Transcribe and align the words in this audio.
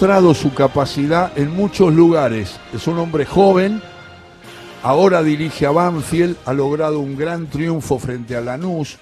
mostrado 0.00 0.32
su 0.32 0.54
capacidad 0.54 1.30
en 1.36 1.54
muchos 1.54 1.92
lugares. 1.92 2.58
Es 2.72 2.86
un 2.86 2.96
hombre 2.96 3.26
joven, 3.26 3.82
ahora 4.82 5.22
dirige 5.22 5.66
a 5.66 5.72
Banfield, 5.72 6.38
ha 6.46 6.54
logrado 6.54 7.00
un 7.00 7.18
gran 7.18 7.48
triunfo 7.48 7.98
frente 7.98 8.34
a 8.34 8.40
Lanús. 8.40 8.96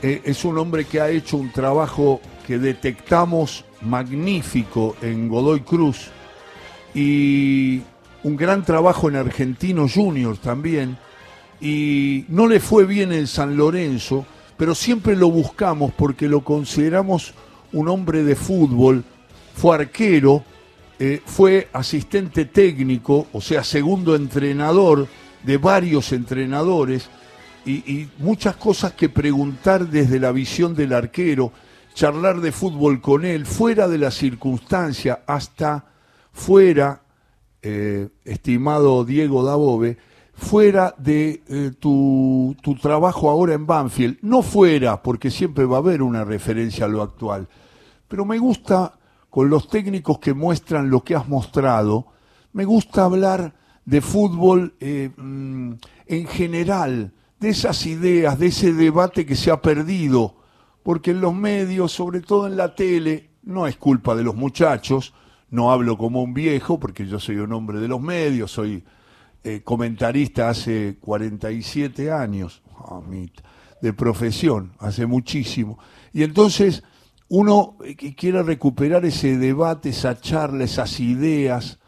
Eh, 0.00 0.22
es 0.24 0.44
un 0.44 0.56
hombre 0.58 0.84
que 0.84 1.00
ha 1.00 1.10
hecho 1.10 1.36
un 1.36 1.50
trabajo 1.50 2.20
que 2.46 2.60
detectamos 2.60 3.64
magnífico 3.80 4.94
en 5.02 5.28
Godoy 5.28 5.62
Cruz 5.62 6.10
y 6.94 7.80
un 8.22 8.36
gran 8.36 8.64
trabajo 8.64 9.08
en 9.08 9.16
Argentino 9.16 9.88
Junior 9.92 10.38
también. 10.38 10.96
Y 11.60 12.24
no 12.28 12.46
le 12.46 12.60
fue 12.60 12.84
bien 12.84 13.12
en 13.12 13.26
San 13.26 13.56
Lorenzo, 13.56 14.24
pero 14.56 14.76
siempre 14.76 15.16
lo 15.16 15.28
buscamos 15.28 15.92
porque 15.92 16.28
lo 16.28 16.44
consideramos 16.44 17.34
un 17.72 17.88
hombre 17.88 18.22
de 18.22 18.36
fútbol, 18.36 19.02
fue 19.54 19.76
arquero, 19.76 20.44
eh, 20.98 21.22
fue 21.24 21.68
asistente 21.72 22.44
técnico, 22.44 23.28
o 23.32 23.40
sea, 23.40 23.64
segundo 23.64 24.14
entrenador 24.14 25.06
de 25.42 25.56
varios 25.58 26.12
entrenadores, 26.12 27.08
y, 27.66 28.08
muchas 28.18 28.56
cosas 28.56 28.92
que 28.92 29.08
preguntar 29.08 29.88
desde 29.88 30.20
la 30.20 30.32
visión 30.32 30.74
del 30.74 30.92
arquero, 30.92 31.50
charlar 31.94 32.42
de 32.42 32.52
fútbol 32.52 33.00
con 33.00 33.24
él, 33.24 33.46
fuera 33.46 33.88
de 33.88 33.96
la 33.96 34.10
circunstancia, 34.10 35.22
hasta 35.26 35.86
fuera, 36.30 37.00
eh, 37.62 38.08
estimado 38.24 39.02
Diego 39.04 39.42
Dabove, 39.42 39.96
fuera 40.34 40.94
de 40.98 41.42
eh, 41.48 41.70
tu, 41.78 42.54
tu, 42.60 42.74
trabajo 42.74 43.30
ahora 43.30 43.54
en 43.54 43.66
Banfield, 43.66 44.18
no 44.20 44.42
fuera, 44.42 45.02
porque 45.02 45.30
siempre 45.30 45.64
va 45.64 45.76
a 45.76 45.80
haber 45.80 46.02
una 46.02 46.24
referencia 46.24 46.84
a 46.84 46.88
lo 46.88 47.00
actual, 47.00 47.48
pero 48.08 48.26
me 48.26 48.36
gusta, 48.36 48.98
con 49.34 49.50
los 49.50 49.66
técnicos 49.66 50.20
que 50.20 50.32
muestran 50.32 50.90
lo 50.90 51.02
que 51.02 51.16
has 51.16 51.26
mostrado, 51.26 52.06
me 52.52 52.64
gusta 52.64 53.04
hablar 53.04 53.52
de 53.84 54.00
fútbol 54.00 54.76
eh, 54.78 55.10
mm, 55.16 55.72
en 56.06 56.26
general, 56.28 57.12
de 57.40 57.48
esas 57.48 57.84
ideas, 57.84 58.38
de 58.38 58.46
ese 58.46 58.72
debate 58.72 59.26
que 59.26 59.34
se 59.34 59.50
ha 59.50 59.60
perdido, 59.60 60.36
porque 60.84 61.10
en 61.10 61.20
los 61.20 61.34
medios, 61.34 61.90
sobre 61.90 62.20
todo 62.20 62.46
en 62.46 62.56
la 62.56 62.76
tele, 62.76 63.30
no 63.42 63.66
es 63.66 63.76
culpa 63.76 64.14
de 64.14 64.22
los 64.22 64.36
muchachos, 64.36 65.14
no 65.50 65.72
hablo 65.72 65.98
como 65.98 66.22
un 66.22 66.32
viejo, 66.32 66.78
porque 66.78 67.04
yo 67.04 67.18
soy 67.18 67.38
un 67.38 67.52
hombre 67.54 67.80
de 67.80 67.88
los 67.88 68.00
medios, 68.00 68.52
soy 68.52 68.84
eh, 69.42 69.62
comentarista 69.64 70.48
hace 70.48 70.98
47 71.00 72.12
años, 72.12 72.62
ah, 72.78 73.00
de 73.82 73.92
profesión, 73.92 74.74
hace 74.78 75.06
muchísimo. 75.06 75.80
Y 76.12 76.22
entonces 76.22 76.84
uno 77.28 77.76
eh, 77.84 77.94
quiere 78.14 78.42
recuperar 78.42 79.04
ese 79.04 79.38
debate, 79.38 79.90
esa 79.90 80.20
charla, 80.20 80.64
esas 80.64 81.00
ideas, 81.00 81.78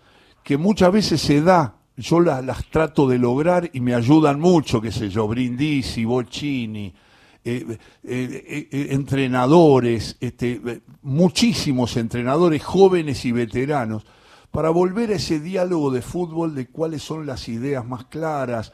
que 0.42 0.56
muchas 0.56 0.92
veces 0.92 1.20
se 1.20 1.42
da, 1.42 1.76
yo 1.96 2.20
las, 2.20 2.64
trato 2.70 3.08
de 3.08 3.18
lograr 3.18 3.70
y 3.72 3.80
me 3.80 3.94
ayudan 3.94 4.40
mucho, 4.40 4.80
qué 4.80 4.92
sé 4.92 5.08
yo, 5.08 5.26
Brindisi, 5.26 6.04
Bocini, 6.04 6.94
eh, 7.44 7.78
entrenadores, 8.90 10.16
este, 10.20 10.60
muchísimos 11.02 11.96
entrenadores 11.96 12.62
jóvenes 12.64 13.24
y 13.24 13.32
veteranos, 13.32 14.04
para 14.50 14.70
volver 14.70 15.10
a 15.10 15.16
ese 15.16 15.38
diálogo 15.38 15.90
de 15.90 16.02
fútbol 16.02 16.54
de 16.54 16.66
cuáles 16.68 17.02
son 17.02 17.26
las 17.26 17.48
ideas 17.48 17.86
más 17.86 18.06
claras, 18.06 18.72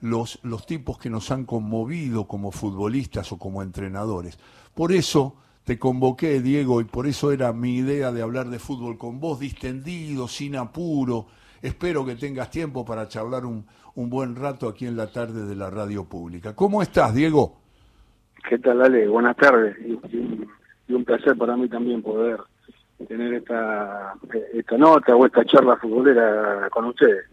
los, 0.00 0.38
los 0.42 0.66
tipos 0.66 0.98
que 0.98 1.08
nos 1.08 1.30
han 1.30 1.46
conmovido 1.46 2.26
como 2.26 2.52
futbolistas 2.52 3.32
o 3.32 3.38
como 3.38 3.62
entrenadores. 3.62 4.38
Por 4.74 4.92
eso 4.92 5.36
te 5.64 5.78
convoqué, 5.78 6.40
Diego, 6.40 6.80
y 6.80 6.84
por 6.84 7.06
eso 7.06 7.32
era 7.32 7.52
mi 7.52 7.76
idea 7.76 8.12
de 8.12 8.22
hablar 8.22 8.48
de 8.48 8.58
fútbol 8.58 8.98
con 8.98 9.20
vos, 9.20 9.38
distendido, 9.38 10.28
sin 10.28 10.56
apuro. 10.56 11.26
Espero 11.60 12.04
que 12.04 12.16
tengas 12.16 12.50
tiempo 12.50 12.84
para 12.84 13.06
charlar 13.08 13.44
un, 13.46 13.64
un 13.94 14.10
buen 14.10 14.34
rato 14.34 14.68
aquí 14.68 14.86
en 14.86 14.96
la 14.96 15.10
tarde 15.12 15.46
de 15.46 15.54
la 15.54 15.70
radio 15.70 16.04
pública. 16.04 16.54
¿Cómo 16.54 16.82
estás, 16.82 17.14
Diego? 17.14 17.58
¿Qué 18.48 18.58
tal, 18.58 18.82
Ale? 18.82 19.06
Buenas 19.06 19.36
tardes. 19.36 19.76
y 19.80 20.92
un 20.92 21.04
placer 21.04 21.36
para 21.36 21.56
mí 21.56 21.68
también 21.68 22.02
poder 22.02 22.40
tener 23.06 23.34
esta, 23.34 24.14
esta 24.52 24.76
nota 24.76 25.14
o 25.14 25.26
esta 25.26 25.44
charla 25.44 25.76
futbolera 25.76 26.68
con 26.70 26.86
ustedes. 26.86 27.24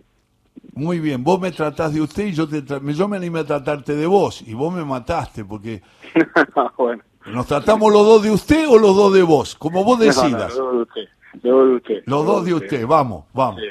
Muy 0.74 1.00
bien, 1.00 1.24
vos 1.24 1.40
me 1.40 1.52
tratás 1.52 1.94
de 1.94 2.02
usted 2.02 2.28
y 2.28 2.32
yo, 2.34 2.48
te 2.48 2.64
yo 2.64 3.08
me 3.08 3.18
animé 3.18 3.40
a 3.40 3.46
tratarte 3.46 3.96
de 3.96 4.06
vos 4.06 4.44
y 4.48 4.53
vos 4.53 4.74
me 4.74 4.86
mataste 4.86 5.44
porque 5.44 5.82
bueno. 6.78 7.03
Nos 7.28 7.47
tratamos 7.47 7.91
los 7.91 8.06
dos 8.06 8.24
de 8.24 8.31
usted 8.31 8.68
o 8.68 8.78
los 8.78 8.96
dos 8.96 9.13
de 9.13 9.22
vos, 9.24 9.56
como 9.56 9.84
vos 9.84 10.00
decidas. 10.00 10.56
los 10.56 10.57
dos 10.57 11.68
de 11.69 11.75
usted. 11.75 12.03
Los 12.06 12.25
dos 12.25 12.46
de 12.46 12.53
usted, 12.53 12.88
vamos, 12.88 13.25
vamos. 13.34 13.62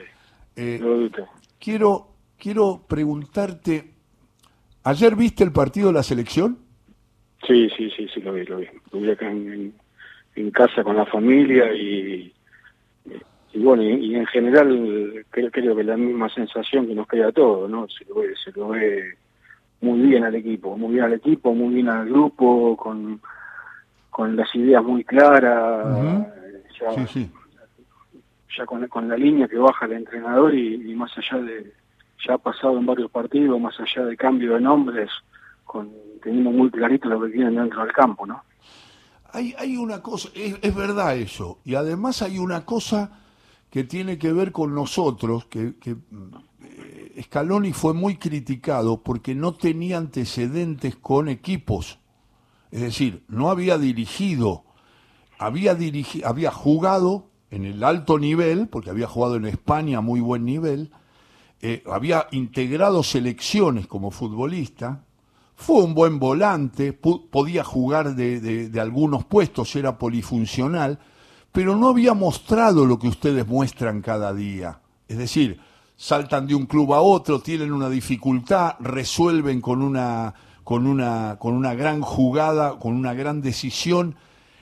Eh, 0.56 1.10
quiero, 1.58 2.08
quiero 2.37 2.82
preguntarte, 2.88 3.92
¿ayer 4.84 5.16
viste 5.16 5.44
el 5.44 5.53
partido 5.53 5.88
de 5.88 5.94
la 5.94 6.03
selección? 6.03 6.58
Sí, 7.47 7.70
sí, 7.76 7.91
sí, 7.97 8.08
sí, 8.12 8.20
lo 8.20 8.32
vi, 8.32 8.44
lo 8.44 8.58
vi. 8.58 8.66
Vi 8.92 9.10
acá 9.10 9.31
en 9.31 9.72
en 10.38 10.50
casa 10.50 10.84
con 10.84 10.97
la 10.97 11.06
familia 11.06 11.75
y, 11.75 12.32
y 13.53 13.58
bueno, 13.58 13.82
y, 13.82 14.14
en 14.14 14.26
general 14.26 15.25
creo, 15.31 15.50
creo 15.50 15.76
que 15.76 15.84
la 15.84 15.97
misma 15.97 16.28
sensación 16.28 16.87
que 16.87 16.94
nos 16.94 17.08
queda 17.08 17.28
a 17.28 17.32
todos, 17.32 17.69
¿no? 17.69 17.88
Se 17.88 18.04
lo, 18.04 18.16
ve, 18.16 18.34
se 18.42 18.53
lo 18.53 18.69
ve 18.69 19.16
muy 19.81 20.00
bien 20.00 20.25
al 20.25 20.34
equipo, 20.34 20.77
muy 20.77 20.94
bien 20.94 21.05
al 21.05 21.15
equipo, 21.15 21.55
muy 21.55 21.75
bien 21.75 21.89
al 21.89 22.09
grupo, 22.09 22.77
con, 22.77 23.21
con 24.11 24.37
las 24.37 24.53
ideas 24.55 24.83
muy 24.83 25.05
claras, 25.05 26.27
ya, 26.81 27.06
ya 28.56 28.67
con, 28.67 28.87
con, 28.88 29.09
la 29.09 29.17
línea 29.17 29.49
que 29.49 29.59
baja 29.59 29.87
el 29.87 29.93
entrenador 29.93 30.55
y, 30.55 30.94
más 30.94 31.11
allá 31.17 31.43
de, 31.43 31.72
ya 32.27 32.34
ha 32.34 32.38
pasado 32.38 32.78
en 32.78 32.87
varios 32.87 33.11
partidos, 33.11 33.61
más 33.61 33.78
allá 33.78 34.05
de 34.06 34.17
cambio 34.17 34.55
de 34.55 34.61
nombres, 34.61 35.11
con 35.65 35.91
teniendo 36.22 36.50
muy 36.50 36.71
clarito 36.71 37.09
lo 37.09 37.21
que 37.21 37.31
tienen 37.31 37.55
dentro 37.55 37.83
del 37.84 37.93
campo, 37.93 38.27
¿no? 38.27 38.43
hay, 39.33 39.55
hay 39.59 39.77
una 39.77 40.03
cosa, 40.03 40.31
es, 40.34 40.75
verdad 40.75 41.17
eso, 41.17 41.59
y 41.65 41.75
además 41.75 42.22
hay 42.22 42.38
una 42.38 42.65
cosa 42.65 43.21
que 43.71 43.84
tiene 43.84 44.19
que 44.19 44.33
ver 44.33 44.53
con 44.53 44.75
nosotros, 44.75 45.44
que, 45.47 45.75
que 45.78 45.97
Scaloni 47.21 47.73
fue 47.73 47.95
muy 47.95 48.17
criticado 48.17 49.03
porque 49.03 49.34
no 49.34 49.55
tenía 49.55 49.99
antecedentes 49.99 50.97
con 50.97 51.29
equipos, 51.29 51.99
es 52.71 52.81
decir, 52.81 53.25
no 53.29 53.51
había 53.51 53.79
dirigido, 53.79 54.65
había, 55.39 55.77
había 56.25 56.51
jugado 56.51 57.31
en 57.51 57.65
el 57.65 57.83
alto 57.83 58.19
nivel, 58.19 58.69
porque 58.69 58.91
había 58.91 59.06
jugado 59.06 59.37
en 59.37 59.47
España 59.47 59.99
a 59.99 60.03
muy 60.03 60.21
buen 60.21 60.45
nivel, 60.45 60.91
eh, 61.61 61.83
había 61.91 62.29
integrado 62.31 63.03
selecciones 63.03 63.87
como 63.87 64.11
futbolista, 64.11 65.05
fue 65.56 65.83
un 65.83 65.93
buen 65.93 66.21
volante, 66.21 66.93
podía 66.93 67.65
jugar 67.65 68.15
de, 68.15 68.71
algunos 68.81 69.25
puestos, 69.25 69.75
era 69.75 69.99
polifuncional, 69.99 71.00
pero 71.50 71.75
no 71.75 71.89
había 71.89 72.15
mostrado 72.15 72.87
lo 72.87 72.99
que 72.99 73.09
ustedes 73.09 73.45
muestran 73.47 74.00
cada 74.00 74.33
día. 74.33 74.81
Es 75.09 75.19
decir, 75.19 75.61
saltan 76.00 76.47
de 76.47 76.54
un 76.54 76.66
club 76.66 76.94
a 76.94 77.00
otro, 77.00 77.41
tienen 77.41 77.72
una 77.72 77.91
dificultad, 77.91 78.76
resuelven 78.78 79.60
con 79.60 79.82
una, 79.82 80.32
con 80.62 80.86
una, 80.86 81.36
con 81.41 81.54
una 81.54 81.75
gran 81.75 82.00
jugada, 82.00 82.78
con 82.78 82.94
una 82.94 83.14
gran 83.14 83.42
decisión. 83.42 84.14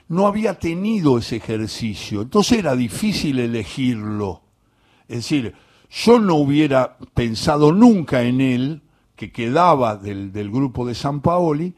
No 0.09 0.27
había 0.27 0.59
tenido 0.59 1.19
ese 1.19 1.37
ejercicio, 1.37 2.23
entonces 2.23 2.59
era 2.59 2.75
difícil 2.75 3.39
elegirlo. 3.39 4.41
Es 5.09 5.17
decir, 5.19 5.55
yo 5.91 6.19
no 6.19 6.37
hubiera 6.37 6.97
pensado 7.13 7.71
nunca 7.71 8.23
en 8.23 8.41
él 8.41 8.83
que 9.15 9.31
quedaba 9.31 9.97
del, 9.97 10.51
grupo 10.51 10.87
de 10.87 10.95
San 10.95 11.21
Paoli, 11.21 11.75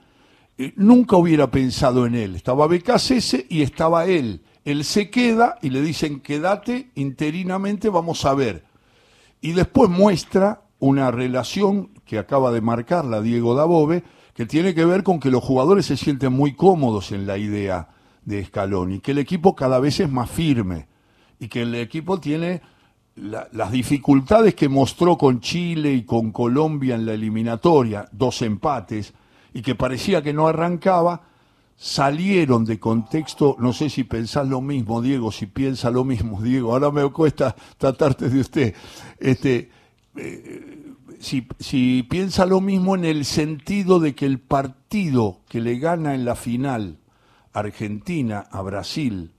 eh, 0.57 0.73
nunca 0.77 1.17
hubiera 1.17 1.51
pensado 1.51 2.07
en 2.07 2.15
él. 2.15 2.37
Estaba 2.37 2.69
Becasese 2.69 3.45
y 3.49 3.63
estaba 3.63 4.07
él. 4.07 4.43
Él 4.65 4.85
se 4.85 5.11
queda 5.11 5.59
y 5.63 5.71
le 5.71 5.83
dicen, 5.83 6.21
quédate 6.21 6.91
interinamente, 6.95 7.89
vamos 7.89 8.25
a 8.25 8.35
ver. 8.35 8.68
Y 9.41 9.53
después 9.53 9.91
muestra 9.91 10.63
una 10.79 11.11
relación 11.11 11.91
que 12.05 12.19
acaba 12.19 12.51
de 12.53 12.61
marcar 12.61 13.05
la 13.05 13.21
Diego 13.21 13.55
Dabove, 13.55 14.03
que 14.35 14.47
tiene 14.47 14.75
que 14.75 14.85
ver 14.85 15.03
con 15.03 15.19
que 15.21 15.31
los 15.31 15.43
jugadores 15.43 15.87
se 15.87 15.97
sienten 15.97 16.33
muy 16.33 16.55
cómodos 16.55 17.13
en 17.13 17.27
la 17.27 17.39
idea 17.39 17.89
de 18.25 18.45
Scaloni, 18.45 19.01
que 19.01 19.13
el 19.13 19.19
equipo 19.19 19.57
cada 19.57 19.81
vez 19.81 20.01
es 20.01 20.11
más 20.11 20.31
firme 20.31 20.87
y 21.41 21.49
que 21.49 21.63
el 21.63 21.75
equipo 21.75 22.21
tiene 22.21 22.61
las 23.17 23.73
dificultades 23.73 24.55
que 24.55 24.69
mostró 24.69 25.19
con 25.19 25.41
Chile 25.41 25.93
y 25.93 26.05
con 26.05 26.31
Colombia 26.31 26.95
en 26.95 27.05
la 27.05 27.15
eliminatoria, 27.15 28.09
dos 28.13 28.43
empates, 28.43 29.13
y 29.53 29.63
que 29.63 29.75
parecía 29.75 30.23
que 30.23 30.33
no 30.33 30.47
arrancaba, 30.47 31.23
salieron 31.77 32.65
de 32.65 32.79
contexto, 32.79 33.57
no 33.59 33.73
sé 33.73 33.89
si 33.89 34.05
pensás 34.05 34.47
lo 34.47 34.61
mismo, 34.61 35.01
Diego, 35.01 35.33
si 35.33 35.47
piensa 35.47 35.91
lo 35.91 36.05
mismo, 36.05 36.41
Diego, 36.43 36.73
ahora 36.73 36.91
me 36.91 37.09
cuesta 37.11 37.55
tratarte 37.77 38.29
de 38.29 38.41
usted, 38.41 38.75
este, 39.21 39.71
eh, 40.17 40.95
si, 41.21 41.47
si 41.59 42.07
piensa 42.09 42.47
lo 42.47 42.61
mismo 42.61 42.95
en 42.95 43.05
el 43.05 43.25
sentido 43.25 44.01
de 44.01 44.15
que 44.15 44.27
el 44.27 44.39
partido 44.39 45.41
que 45.49 45.61
le 45.61 45.79
gana 45.79 46.15
en 46.15 46.25
la 46.25 46.37
final 46.37 46.99
Argentina 47.53 48.47
a 48.51 48.63
Brasil 48.63 49.33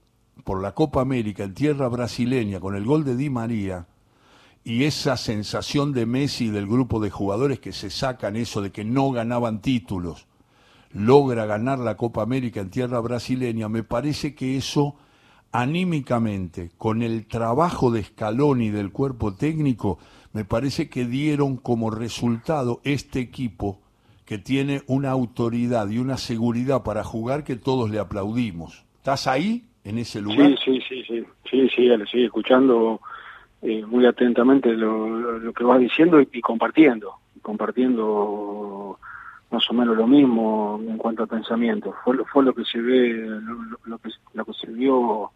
por 0.44 0.62
la 0.62 0.74
Copa 0.74 1.02
América 1.02 1.44
en 1.44 1.54
tierra 1.54 1.88
brasileña 1.88 2.60
con 2.60 2.76
el 2.76 2.86
gol 2.86 3.04
de 3.04 3.16
Di 3.16 3.30
María 3.30 3.88
y 4.64 4.84
esa 4.84 5.18
sensación 5.18 5.94
de 5.94 6.06
Messi 6.06 6.46
y 6.46 6.50
del 6.50 6.68
grupo 6.68 7.00
de 7.00 7.10
jugadores 7.10 7.60
que 7.60 7.72
se 7.72 7.90
sacan 7.90 8.36
eso 8.36 8.62
de 8.62 8.72
que 8.72 8.84
no 8.84 9.12
ganaban 9.12 9.62
títulos, 9.62 10.28
logra 10.92 11.46
ganar 11.46 11.80
la 11.80 11.98
Copa 11.98 12.22
América 12.22 12.60
en 12.60 12.70
tierra 12.70 13.00
brasileña, 13.00 13.70
me 13.70 13.84
parece 13.84 14.36
que 14.36 14.58
eso 14.58 14.96
anímicamente, 15.52 16.72
con 16.78 17.02
el 17.02 17.26
trabajo 17.28 17.92
de 17.92 18.04
Scaloni 18.04 18.68
y 18.68 18.72
del 18.72 18.92
cuerpo 18.92 19.34
técnico, 19.34 20.00
me 20.34 20.46
parece 20.46 20.90
que 20.90 21.06
dieron 21.06 21.58
como 21.58 21.90
resultado 21.90 22.82
este 22.84 23.20
equipo 23.20 23.80
que 24.26 24.38
tiene 24.38 24.84
una 24.86 25.10
autoridad 25.10 25.90
y 25.90 25.98
una 25.98 26.18
seguridad 26.18 26.84
para 26.84 27.04
jugar 27.04 27.44
que 27.44 27.56
todos 27.56 27.90
le 27.90 27.98
aplaudimos. 27.98 28.86
¿Estás 28.98 29.26
ahí, 29.26 29.64
en 29.84 29.98
ese 29.98 30.22
lugar? 30.22 30.56
Sí, 30.64 30.80
sí, 30.80 30.82
sí, 30.88 31.04
sí, 31.08 31.26
sí, 31.50 31.70
sí, 31.76 31.82
le 31.82 32.06
sigue 32.06 32.26
escuchando 32.26 33.02
eh, 33.62 33.84
muy 33.86 34.06
atentamente 34.06 34.72
lo, 34.74 35.40
lo, 35.40 35.52
que 35.52 35.64
vas 35.64 35.80
diciendo 35.80 36.22
y, 36.22 36.42
compartiendo, 36.42 37.16
compartiendo 37.42 39.00
más 39.50 39.70
o 39.70 39.74
menos 39.74 39.98
lo 39.98 40.06
mismo 40.06 40.80
en 40.88 40.98
cuanto 40.98 41.24
a 41.24 41.28
pensamiento. 41.28 41.96
Fue, 42.04 42.16
fue 42.26 42.44
lo 42.44 42.54
que 42.54 42.66
se 42.66 42.80
ve, 42.80 43.28
lo, 43.86 43.98
que, 43.98 44.10
lo 44.36 44.46
que 44.46 44.54
se 44.54 44.68
vio 44.68 45.32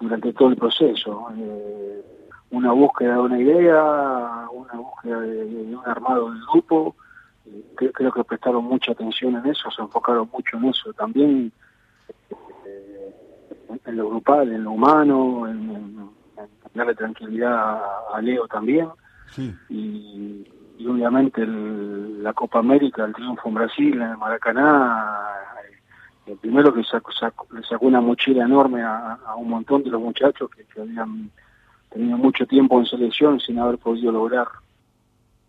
durante 0.00 0.32
todo 0.32 0.48
el 0.48 0.56
proceso. 0.56 1.28
Eh, 1.36 2.04
una 2.50 2.72
búsqueda 2.72 3.14
de 3.14 3.20
una 3.20 3.38
idea, 3.38 4.48
una 4.52 4.74
búsqueda 4.74 5.20
de, 5.20 5.44
un 5.74 5.82
armado 5.84 6.30
del 6.30 6.40
grupo. 6.52 6.94
Eh, 7.46 7.90
creo 7.92 8.12
que 8.12 8.24
prestaron 8.24 8.64
mucha 8.64 8.92
atención 8.92 9.36
en 9.36 9.46
eso, 9.46 9.70
se 9.70 9.82
enfocaron 9.82 10.28
mucho 10.32 10.56
en 10.56 10.66
eso. 10.66 10.92
También 10.92 11.52
eh, 12.30 13.14
en, 13.84 13.96
lo 13.96 14.08
grupal, 14.08 14.52
en 14.52 14.64
lo 14.64 14.72
humano, 14.72 15.48
en, 15.48 16.10
darle 16.74 16.94
tranquilidad 16.94 17.80
a, 18.12 18.20
Leo 18.20 18.46
también. 18.48 18.88
Y, 19.68 20.46
obviamente 20.86 21.46
la 21.46 22.32
Copa 22.34 22.58
América, 22.58 23.04
el 23.04 23.14
triunfo 23.14 23.48
en 23.48 23.54
Brasil, 23.54 23.94
en 23.94 24.10
el 24.10 24.18
Maracaná, 24.18 25.13
el 26.26 26.36
primero 26.38 26.72
que 26.72 26.82
sacó, 26.84 27.46
le 27.52 27.62
sacó 27.62 27.86
una 27.86 28.00
mochila 28.00 28.44
enorme 28.44 28.82
a, 28.82 29.18
un 29.36 29.48
montón 29.48 29.82
de 29.82 29.90
los 29.90 30.00
muchachos 30.00 30.50
que, 30.50 30.80
habían 30.80 31.30
tenido 31.90 32.16
mucho 32.16 32.46
tiempo 32.46 32.78
en 32.78 32.86
selección 32.86 33.40
sin 33.40 33.58
haber 33.58 33.78
podido 33.78 34.10
lograr 34.10 34.48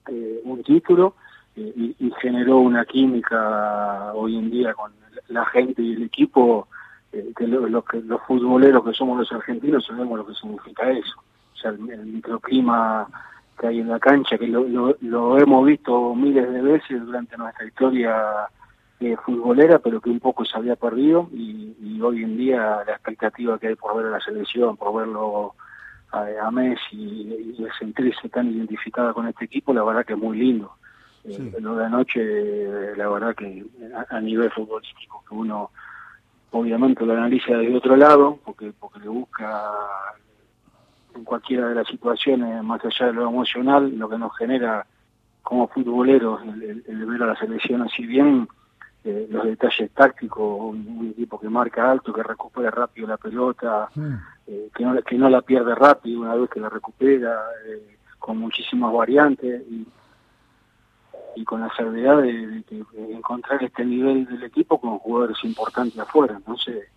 eh, 0.07 0.42
un 0.44 0.63
título 0.63 1.16
eh, 1.56 1.94
y, 2.00 2.12
generó 2.22 2.57
una 2.57 2.86
química 2.86 4.13
hoy 4.13 4.38
en 4.38 4.51
día 4.51 4.74
con 4.74 4.92
la 5.30 5.45
gente 5.45 5.81
y 5.81 5.94
el 5.94 6.04
equipo 6.04 6.68
eh, 7.12 7.31
que, 7.36 7.48
lo, 7.48 7.81
que 7.83 8.01
los 8.01 8.21
futboleros 8.24 8.83
que 8.83 8.94
somos 8.94 9.18
los 9.18 9.31
argentinos 9.31 9.86
sabemos 9.86 10.18
lo 10.18 10.28
que 10.28 10.33
significa 10.36 10.92
eso. 10.92 11.16
O 11.54 11.57
sea 11.57 11.71
el, 11.71 11.80
microclima 11.80 13.07
que 13.57 13.68
hay 13.68 13.80
en 13.80 13.88
la 13.88 14.00
cancha 14.00 14.38
que 14.38 14.48
lo, 14.48 14.95
lo 15.00 15.38
hemos 15.39 15.66
visto 15.66 16.13
miles 16.13 16.51
de 16.51 16.62
veces 16.62 17.06
durante 17.06 17.38
nuestra 17.38 17.66
historia 17.66 18.50
eh, 19.00 19.18
futbolera, 19.25 19.80
pero 19.80 20.00
que 20.00 20.09
un 20.09 20.19
poco 20.19 20.45
se 20.45 20.57
había 20.57 20.75
perdido 20.75 21.30
y, 21.33 21.65
hoy 22.01 22.24
en 22.24 22.38
día 22.38 22.83
la 22.86 22.94
expectativa 22.94 23.57
que 23.57 23.69
hay 23.69 23.75
por 23.75 23.95
ver 23.95 24.07
a 24.07 24.09
la 24.12 24.19
selección, 24.19 24.77
por 24.77 24.94
verlo 24.95 25.56
a, 26.12 26.51
Messi 26.51 26.95
y, 26.95 27.56
y, 27.57 27.68
sentirse 27.80 28.30
tan 28.30 28.51
identificada 28.51 29.12
con 29.13 29.27
este 29.27 29.45
equipo, 29.45 29.74
la 29.74 29.83
verdad 29.83 30.06
que 30.06 30.13
es 30.13 30.19
muy 30.19 30.38
lindo. 30.38 30.75
Eh, 31.24 31.56
lo 31.59 31.75
de 31.75 31.86
anoche, 31.86 32.95
la 32.95 33.09
verdad 33.09 33.36
que 33.36 33.65
a, 34.09 34.21
nivel 34.21 34.51
futbolístico, 34.51 35.24
que 35.27 35.33
uno 35.33 35.71
obviamente 36.51 37.06
lo 37.06 37.13
analiza 37.13 37.57
desde 37.57 37.75
otro 37.75 37.95
lado, 37.95 38.39
porque, 38.45 38.71
porque 38.80 39.00
le 39.00 39.07
busca 39.07 39.63
en 41.15 41.24
cualquiera 41.24 41.69
de 41.69 41.75
las 41.75 41.88
situaciones, 41.88 42.63
más 42.63 42.83
allá 42.86 43.07
de 43.07 43.13
lo 43.13 43.27
emocional, 43.27 43.97
lo 43.97 44.07
que 44.07 44.18
nos 44.18 44.38
genera 44.38 44.86
como 45.42 45.68
futboleros 45.68 46.42
el, 46.44 46.83
el 46.88 47.06
ver 47.06 47.24
a 47.24 47.27
la 47.27 47.36
selección 47.36 47.81
así 47.81 48.06
bien, 48.06 48.47
eh, 49.07 49.28
los 49.30 49.46
detalles 49.46 49.92
tácticos, 49.92 50.60
un, 50.60 51.12
equipo 51.12 51.40
que 51.40 51.48
marca 51.48 51.92
alto, 51.92 52.12
que 52.12 52.24
recupera 52.24 52.72
rápido 52.72 53.07
la 53.07 53.18
pelota, 53.18 53.88
mm. 53.94 54.13
eh, 54.48 54.69
que, 54.74 54.84
no, 54.84 55.00
que 55.04 55.16
no 55.16 55.30
la 55.30 55.44
pierde 55.44 55.75
rápido 55.75 56.22
una 56.22 56.34
vez 56.34 56.50
que 56.50 56.60
la 56.60 56.69
recupera, 56.69 57.40
eh, 57.68 57.98
con 58.18 58.40
muchísimas 58.40 58.92
variantes 58.92 59.62
y, 59.69 59.86
y 61.36 61.44
con 61.44 61.62
la 61.62 61.69
seguridad 61.75 62.19
de, 62.24 62.63
encontrar 63.12 63.63
este 63.63 63.86
nivel 63.86 64.25
del 64.25 64.42
equipo 64.42 64.81
con 64.81 64.98
jugadores 64.98 65.38
importantes 65.44 66.00
afuera. 66.00 66.34
Entonces, 66.36 66.88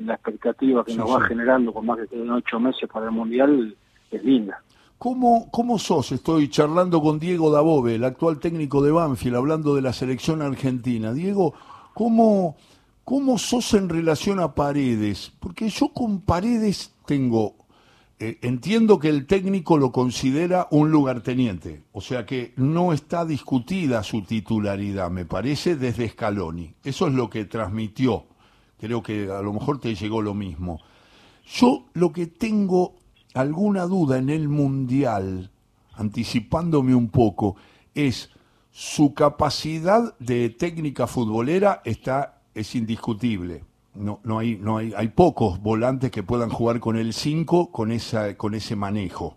la 0.00 0.14
expectativa 0.14 0.84
que 0.84 0.96
nos 0.96 1.08
va 1.08 1.26
generando 1.26 1.72
con 1.72 1.86
más 1.86 1.98
de 1.98 2.30
ocho 2.30 2.58
meses 2.58 2.88
para 2.90 3.06
el 3.06 3.12
Mundial 3.12 3.76
es 4.10 4.24
linda. 4.24 4.60
¿Cómo, 4.98 5.50
¿Cómo 5.50 5.78
sos? 5.78 6.10
Estoy 6.12 6.48
charlando 6.48 7.02
con 7.02 7.18
Diego 7.18 7.50
Dabove, 7.50 7.96
el 7.96 8.04
actual 8.04 8.38
técnico 8.38 8.82
de 8.82 8.92
Banfield, 8.92 9.36
hablando 9.36 9.74
de 9.74 9.82
la 9.82 9.92
selección 9.92 10.40
argentina. 10.40 11.12
Diego, 11.12 11.52
¿cómo, 11.92 12.56
¿cómo 13.04 13.36
sos 13.36 13.74
en 13.74 13.90
relación 13.90 14.40
a 14.40 14.54
Paredes? 14.54 15.32
Porque 15.38 15.68
yo 15.68 15.88
con 15.88 16.22
Paredes 16.22 16.94
tengo, 17.04 17.56
eh, 18.18 18.38
entiendo 18.40 18.98
que 18.98 19.10
el 19.10 19.26
técnico 19.26 19.76
lo 19.76 19.92
considera 19.92 20.66
un 20.70 20.90
lugarteniente, 20.90 21.82
o 21.92 22.00
sea 22.00 22.24
que 22.24 22.54
no 22.56 22.94
está 22.94 23.26
discutida 23.26 24.02
su 24.02 24.22
titularidad, 24.22 25.10
me 25.10 25.26
parece, 25.26 25.76
desde 25.76 26.08
Scaloni. 26.08 26.72
Eso 26.82 27.06
es 27.06 27.12
lo 27.12 27.28
que 27.28 27.44
transmitió. 27.44 28.24
Creo 28.80 29.02
que 29.02 29.30
a 29.30 29.42
lo 29.42 29.52
mejor 29.52 29.78
te 29.78 29.94
llegó 29.94 30.22
lo 30.22 30.32
mismo. 30.32 30.80
Yo 31.44 31.84
lo 31.92 32.14
que 32.14 32.26
tengo 32.26 32.94
alguna 33.36 33.84
duda 33.84 34.18
en 34.18 34.30
el 34.30 34.48
Mundial, 34.48 35.50
anticipándome 35.94 36.94
un 36.94 37.08
poco, 37.08 37.56
es 37.94 38.30
su 38.70 39.14
capacidad 39.14 40.16
de 40.18 40.50
técnica 40.50 41.06
futbolera 41.06 41.82
está, 41.84 42.40
es 42.54 42.74
indiscutible. 42.74 43.64
No, 43.94 44.20
no, 44.24 44.38
hay, 44.38 44.56
no 44.56 44.78
hay, 44.78 44.92
hay 44.96 45.08
pocos 45.08 45.60
volantes 45.60 46.10
que 46.10 46.22
puedan 46.22 46.50
jugar 46.50 46.80
con 46.80 46.96
el 46.96 47.12
5 47.12 47.70
con, 47.70 47.90
con 48.36 48.54
ese 48.54 48.76
manejo. 48.76 49.36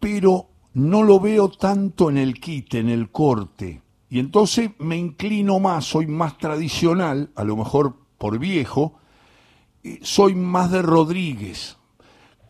Pero 0.00 0.46
no 0.74 1.02
lo 1.02 1.20
veo 1.20 1.48
tanto 1.50 2.10
en 2.10 2.18
el 2.18 2.40
kit, 2.40 2.74
en 2.74 2.88
el 2.88 3.10
corte. 3.10 3.82
Y 4.08 4.18
entonces 4.20 4.70
me 4.78 4.96
inclino 4.96 5.58
más, 5.60 5.84
soy 5.84 6.06
más 6.06 6.38
tradicional, 6.38 7.30
a 7.34 7.44
lo 7.44 7.56
mejor 7.56 7.96
por 8.18 8.38
viejo, 8.38 8.94
soy 10.02 10.34
más 10.34 10.70
de 10.70 10.82
Rodríguez 10.82 11.76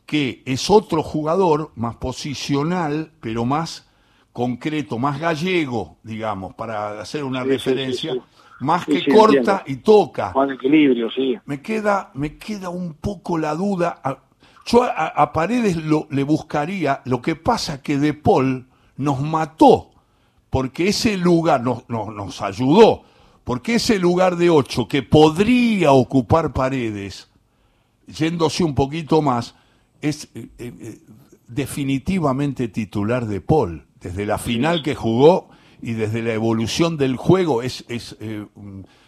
que 0.07 0.43
es 0.45 0.71
otro 0.71 1.03
jugador 1.03 1.73
más 1.77 1.97
posicional, 1.97 3.13
pero 3.21 3.45
más 3.45 3.89
concreto, 4.33 4.99
más 4.99 5.21
gallego, 5.21 5.97
digamos, 6.03 6.55
para 6.55 7.01
hacer 7.01 7.25
una 7.25 7.45
referencia, 7.45 8.15
más 8.61 8.85
que 8.85 9.05
corta 9.07 9.63
y 9.67 9.77
toca. 9.77 10.33
Más 10.35 10.51
equilibrio, 10.51 11.11
sí. 11.11 11.37
Me 11.47 11.63
queda, 11.63 12.11
me 12.15 12.37
queda 12.37 12.69
un 12.69 12.95
poco 12.95 13.39
la 13.39 13.55
duda. 13.55 14.03
Yo 14.67 14.83
a, 14.83 15.33
Paredes 15.33 15.77
lo, 15.77 16.09
le 16.11 16.23
buscaría, 16.25 17.03
lo 17.05 17.23
que 17.23 17.37
pasa 17.37 17.83
que 17.83 17.99
De 17.99 18.15
Paul 18.15 18.67
nos 18.97 19.21
mató, 19.21 19.91
porque 20.51 20.89
ese 20.89 21.17
lugar 21.17 21.63
nos, 21.63 21.89
nos 21.89 22.43
ayudó, 22.43 23.03
porque 23.45 23.77
ese 23.77 23.99
lugar 23.99 24.37
de 24.37 24.51
ocho 24.51 24.89
que 24.89 25.03
podría 25.03 25.93
ocupar 25.93 26.53
Paredes, 26.53 27.31
yéndose 28.07 28.65
un 28.65 28.75
poquito 28.75 29.23
más, 29.23 29.55
es 30.05 30.31
eh, 30.35 30.49
eh, 30.59 30.73
eh, 30.81 30.99
definitivamente 31.49 32.69
titular 32.69 33.25
de 33.27 33.41
Paul. 33.41 33.87
Desde 34.01 34.27
la 34.27 34.37
final 34.37 34.83
que 34.83 34.95
jugó 34.95 35.49
y 35.81 35.95
desde 35.95 36.23
la 36.23 36.35
evolución 36.35 36.99
del 36.99 37.17
juego 37.17 37.63
es, 37.63 37.87
es 37.89 38.17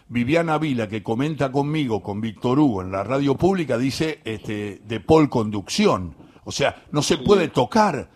Viviana 0.08 0.56
Vila 0.56 0.88
que 0.88 1.02
comenta 1.02 1.52
conmigo, 1.52 2.02
con 2.02 2.22
Víctor 2.22 2.58
Hugo 2.58 2.80
en 2.80 2.92
la 2.92 3.04
radio 3.04 3.34
pública, 3.34 3.76
dice 3.76 4.20
este, 4.24 4.80
de 4.86 5.00
Paul 5.00 5.28
conducción. 5.28 6.14
O 6.44 6.52
sea, 6.52 6.82
no 6.92 7.02
se 7.02 7.18
puede 7.18 7.48
tocar. 7.48 8.08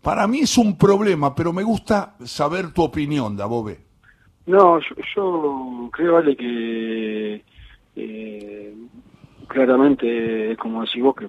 para 0.00 0.26
mí 0.26 0.40
es 0.40 0.56
un 0.56 0.78
problema, 0.78 1.34
pero 1.34 1.52
me 1.52 1.62
gusta 1.62 2.16
saber 2.24 2.72
tu 2.72 2.82
opinión, 2.82 3.36
Dabobe. 3.36 3.80
No, 4.46 4.80
yo, 5.14 5.90
creo, 5.92 6.16
Ale, 6.16 6.34
que 6.34 7.44
claramente, 9.48 10.56
como 10.58 10.82
decís 10.82 11.02
vos, 11.02 11.14
que, 11.16 11.28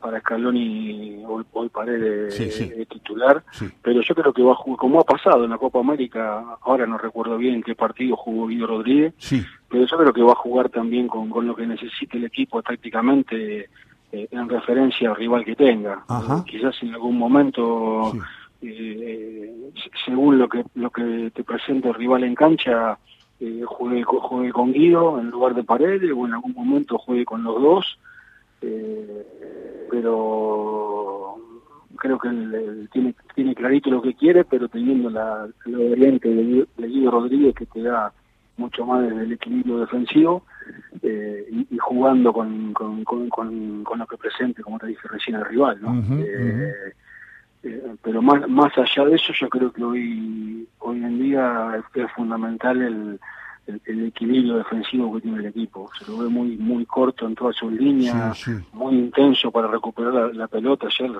para 0.00 0.20
Scaloni 0.20 1.22
hoy, 1.26 1.44
hoy 1.52 1.68
Paredes 1.68 2.38
de 2.38 2.86
titular, 2.86 3.42
pero 3.82 4.00
yo 4.00 4.14
creo 4.14 4.32
que 4.32 4.42
va 4.42 4.52
a 4.52 4.56
jugar, 4.56 4.78
como 4.78 5.00
ha 5.00 5.04
pasado 5.04 5.44
en 5.44 5.50
la 5.50 5.58
Copa 5.58 5.80
América, 5.80 6.56
ahora 6.62 6.86
no 6.86 6.98
recuerdo 6.98 7.36
bien 7.38 7.62
qué 7.62 7.74
partido 7.74 8.16
jugó 8.16 8.46
Guido 8.46 8.66
Rodríguez, 8.66 9.14
pero 9.68 9.84
yo 9.86 9.96
creo 9.98 10.12
que 10.12 10.22
va 10.22 10.32
a 10.32 10.36
jugar 10.36 10.68
también 10.68 11.08
con, 11.08 11.28
con 11.30 11.46
lo 11.46 11.54
que 11.54 11.66
necesite 11.66 12.18
el 12.18 12.24
equipo 12.24 12.62
tácticamente 12.62 13.68
eh, 14.12 14.28
en 14.32 14.48
referencia 14.48 15.10
al 15.10 15.16
rival 15.16 15.44
que 15.44 15.54
tenga. 15.54 16.04
quizás 16.44 16.82
en 16.82 16.94
algún 16.94 17.16
momento, 17.16 18.12
eh, 18.60 19.70
según 20.04 20.38
lo 20.38 20.48
que, 20.48 20.64
lo 20.74 20.90
que 20.90 21.30
te 21.32 21.44
presenta 21.44 21.88
el 21.88 21.94
rival 21.94 22.24
en 22.24 22.34
cancha, 22.34 22.98
eh, 23.40 23.62
jugué, 23.64 24.04
con 24.04 24.72
Guido 24.72 25.18
en 25.18 25.30
lugar 25.30 25.54
de 25.54 25.64
Paredes, 25.64 26.10
o 26.14 26.26
en 26.26 26.34
algún 26.34 26.52
momento 26.52 26.98
jugué 26.98 27.24
con 27.24 27.42
los 27.42 27.60
dos, 27.60 27.98
eh, 28.60 29.26
pero 29.90 31.36
creo 31.96 32.18
que 32.18 32.28
él, 32.28 32.88
tiene, 32.92 33.14
tiene 33.34 33.54
clarito 33.54 33.90
lo 33.90 34.02
que 34.02 34.14
quiere, 34.14 34.44
pero 34.44 34.68
teniendo 34.68 35.08
la, 35.10 35.48
la 35.64 35.90
variante 35.90 36.28
de, 36.28 36.66
Guido 36.76 37.10
Rodríguez 37.10 37.54
que 37.54 37.66
te 37.66 37.82
da 37.82 38.12
mucho 38.56 38.84
más 38.84 39.02
desde 39.08 39.22
el 39.22 39.32
equilibrio 39.32 39.78
defensivo 39.78 40.44
eh, 41.02 41.46
y, 41.70 41.78
jugando 41.78 42.32
con, 42.32 42.74
con, 42.74 43.04
con, 43.04 43.84
lo 43.84 44.06
que 44.06 44.16
presente, 44.18 44.62
como 44.62 44.78
te 44.78 44.88
dije 44.88 45.08
recién, 45.08 45.36
el 45.36 45.46
rival. 45.46 45.80
¿no? 45.80 46.02
Eh, 46.22 46.92
eh, 47.62 47.94
pero 48.02 48.22
más, 48.22 48.48
más 48.48 48.72
allá 48.78 49.04
de 49.04 49.16
eso, 49.16 49.32
yo 49.38 49.48
creo 49.48 49.72
que 49.72 49.84
hoy, 49.84 50.68
hoy 50.78 50.96
en 50.98 51.18
día 51.18 51.82
es, 51.94 52.12
fundamental 52.12 52.80
el, 52.80 53.20
el, 53.84 54.06
equilibrio 54.06 54.56
defensivo 54.56 55.14
que 55.14 55.20
tiene 55.20 55.38
el 55.38 55.46
equipo. 55.46 55.90
Se 55.98 56.10
lo 56.10 56.18
ve 56.18 56.28
muy 56.28 56.56
muy 56.56 56.86
corto 56.86 57.26
en 57.26 57.34
todas 57.34 57.56
sus 57.56 57.72
líneas, 57.72 58.46
muy 58.72 58.94
intenso 58.94 59.50
para 59.50 59.68
recuperar 59.68 60.34
la, 60.34 60.48
pelota 60.48 60.86
ayer. 60.86 61.12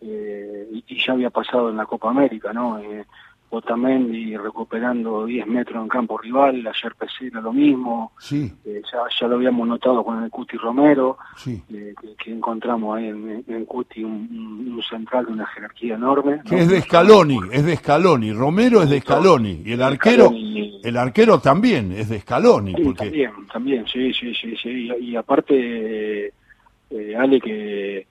y, 0.00 0.84
y, 0.86 1.04
ya 1.04 1.14
había 1.14 1.30
pasado 1.30 1.70
en 1.70 1.76
la 1.76 1.86
Copa 1.86 2.10
América, 2.10 2.52
¿no? 2.52 2.78
Otamendi 3.52 4.36
recuperando 4.36 5.26
10 5.26 5.46
metros 5.48 5.82
en 5.82 5.88
campo 5.88 6.16
rival, 6.16 6.64
ayer 6.64 6.94
Pesera 6.94 7.40
lo 7.40 7.52
mismo, 7.52 8.12
sí. 8.16 8.52
Eh, 8.64 8.80
ya, 9.20 9.26
lo 9.26 9.34
habíamos 9.34 9.66
notado 9.66 10.04
con 10.04 10.22
el 10.22 10.30
Cuti 10.30 10.56
Romero, 10.56 11.18
eh, 11.46 11.92
que, 12.16 12.30
encontramos 12.30 12.96
ahí 12.96 13.08
en, 13.08 13.64
Cuti 13.66 14.04
un, 14.04 14.80
central 14.88 15.26
de 15.26 15.32
una 15.32 15.46
jerarquía 15.46 15.96
enorme. 15.96 16.42
Que 16.48 16.60
es 16.60 16.68
de 16.68 16.80
Scaloni, 16.80 17.40
es 17.50 17.64
de 17.64 17.76
Scaloni, 17.76 18.32
Romero 18.32 18.82
es 18.82 18.90
de 18.90 19.00
Scaloni, 19.00 19.62
y 19.64 19.72
el 19.72 19.82
arquero, 19.82 20.30
el 20.32 20.96
arquero 20.96 21.40
también 21.40 21.90
es 21.90 22.08
de 22.08 22.20
Scaloni. 22.20 22.72
porque... 22.74 23.06
También, 23.06 23.32
también, 23.52 23.86
sí, 23.88 24.12
sí, 24.12 24.32
sí, 24.32 24.54
sí, 24.62 24.90
y, 25.00 25.16
aparte, 25.16 26.32
eh, 26.90 27.16
Ale, 27.16 27.40
que 27.40 28.06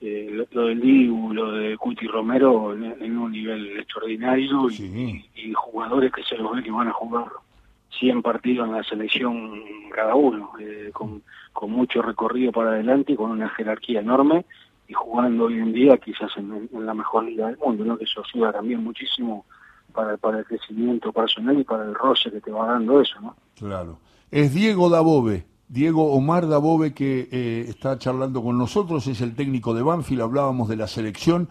eh, 0.00 0.46
lo, 0.52 0.66
del 0.66 0.80
Dibu, 0.80 1.32
lo 1.32 1.52
de 1.52 1.76
Cuti 1.76 2.06
Romero 2.06 2.72
en, 2.72 3.18
un 3.18 3.32
nivel 3.32 3.78
extraordinario 3.78 4.70
y, 4.70 5.52
jugadores 5.54 6.12
que 6.12 6.22
se 6.22 6.36
los 6.36 6.54
ve 6.54 6.62
que 6.62 6.70
van 6.70 6.88
a 6.88 6.92
jugar 6.92 7.26
100 7.98 8.22
partidos 8.22 8.68
en 8.68 8.74
la 8.74 8.84
selección 8.84 9.60
cada 9.92 10.14
uno, 10.14 10.52
eh, 10.60 10.90
con, 10.92 11.22
con 11.52 11.72
mucho 11.72 12.00
recorrido 12.00 12.52
para 12.52 12.70
adelante 12.70 13.12
y 13.12 13.16
con 13.16 13.32
una 13.32 13.48
jerarquía 13.48 14.00
enorme 14.00 14.44
y 14.86 14.94
jugando 14.94 15.44
hoy 15.44 15.54
en 15.54 15.72
día 15.72 15.96
quizás 15.98 16.30
en, 16.36 16.68
la 16.72 16.94
mejor 16.94 17.24
liga 17.24 17.48
del 17.48 17.58
mundo, 17.58 17.84
¿no? 17.84 17.98
que 17.98 18.04
eso 18.04 18.22
ayuda 18.24 18.52
también 18.52 18.82
muchísimo 18.82 19.46
para, 19.92 20.16
para 20.16 20.38
el 20.38 20.44
crecimiento 20.44 21.12
personal 21.12 21.58
y 21.58 21.64
para 21.64 21.84
el 21.84 21.94
roce 21.94 22.30
que 22.30 22.40
te 22.40 22.52
va 22.52 22.68
dando 22.68 23.00
eso. 23.00 23.20
¿no? 23.20 23.36
Claro. 23.56 23.98
Es 24.30 24.54
Diego 24.54 24.88
Dabove 24.88 25.44
Diego 25.68 26.12
Omar 26.12 26.48
Dabove, 26.48 26.94
que 26.94 27.28
eh, 27.30 27.66
está 27.68 27.98
charlando 27.98 28.42
con 28.42 28.56
nosotros, 28.56 29.06
es 29.06 29.20
el 29.20 29.34
técnico 29.34 29.74
de 29.74 29.82
Banfield, 29.82 30.22
hablábamos 30.22 30.68
de 30.68 30.76
la 30.76 30.88
selección. 30.88 31.50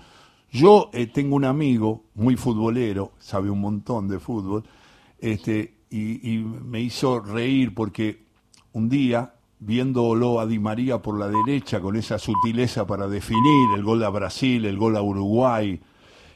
Yo 0.52 0.90
eh, 0.92 1.06
tengo 1.06 1.36
un 1.36 1.46
amigo 1.46 2.06
muy 2.16 2.36
futbolero, 2.36 3.12
sabe 3.20 3.52
un 3.52 3.62
montón 3.62 4.08
de 4.08 4.20
fútbol, 4.20 4.64
este, 5.20 5.76
y, 5.92 6.38
me 6.40 6.82
hizo 6.82 7.20
reír 7.20 7.76
porque 7.76 8.26
un 8.74 8.90
día, 8.90 9.36
viéndolo 9.60 10.40
a 10.40 10.48
Di 10.48 10.58
María 10.58 11.00
por 11.00 11.20
la 11.20 11.28
derecha 11.28 11.80
con 11.80 11.96
esa 11.96 12.18
sutileza 12.18 12.88
para 12.88 13.08
definir 13.08 13.76
el 13.76 13.84
gol 13.84 14.04
a 14.04 14.10
Brasil, 14.10 14.66
el 14.66 14.78
gol 14.78 14.98
a 14.98 15.02
Uruguay, 15.02 15.80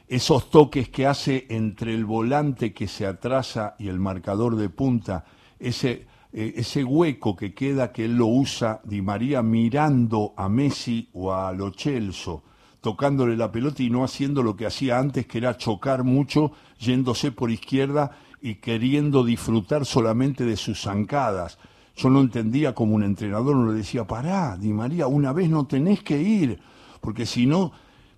esos 0.08 0.52
toques 0.52 0.90
que 0.90 1.08
hace 1.08 1.48
entre 1.50 1.96
el 1.96 2.06
volante 2.06 2.74
que 2.74 2.88
se 2.88 3.08
atrasa 3.08 3.76
y 3.80 3.88
el 3.88 4.00
marcador 4.00 4.56
de 4.56 4.70
punta, 4.70 5.26
ese 5.58 6.11
eh, 6.34 6.54
ese 6.56 6.84
hueco 6.84 7.36
que 7.36 7.54
queda 7.54 7.92
que 7.92 8.06
él 8.06 8.16
lo 8.16 8.28
usa 8.28 8.82
Di 8.86 9.02
María 9.02 9.42
mirando 9.42 10.34
a 10.38 10.48
Messi 10.48 11.10
o 11.14 11.34
a 11.34 11.52
Lo 11.52 11.72
Celso, 11.72 12.44
tocándole 12.80 13.36
la 13.36 13.52
pelota 13.52 13.84
y 13.84 13.90
no 13.90 14.04
haciendo 14.04 14.42
lo 14.42 14.56
que 14.56 14.66
hacía 14.66 14.98
antes, 14.98 15.28
que 15.28 15.40
era 15.40 15.58
chocar 15.58 16.04
mucho, 16.04 16.54
yéndose 16.80 17.32
por 17.32 17.52
izquierda 17.52 18.12
y 18.42 18.56
queriendo 18.56 19.24
disfrutar 19.24 19.86
solamente 19.86 20.46
de 20.46 20.56
sus 20.56 20.82
zancadas. 20.82 21.60
Yo 21.96 22.10
no 22.10 22.22
entendía 22.22 22.74
como 22.74 22.96
un 22.96 23.04
entrenador, 23.04 23.56
no 23.56 23.72
le 23.72 23.78
decía, 23.78 24.08
pará, 24.08 24.58
Di 24.58 24.72
María, 24.72 25.08
una 25.08 25.34
vez 25.34 25.50
no 25.50 25.68
tenés 25.68 26.02
que 26.02 26.22
ir, 26.22 26.60
porque 27.02 27.26
si 27.26 27.46
no, 27.46 27.74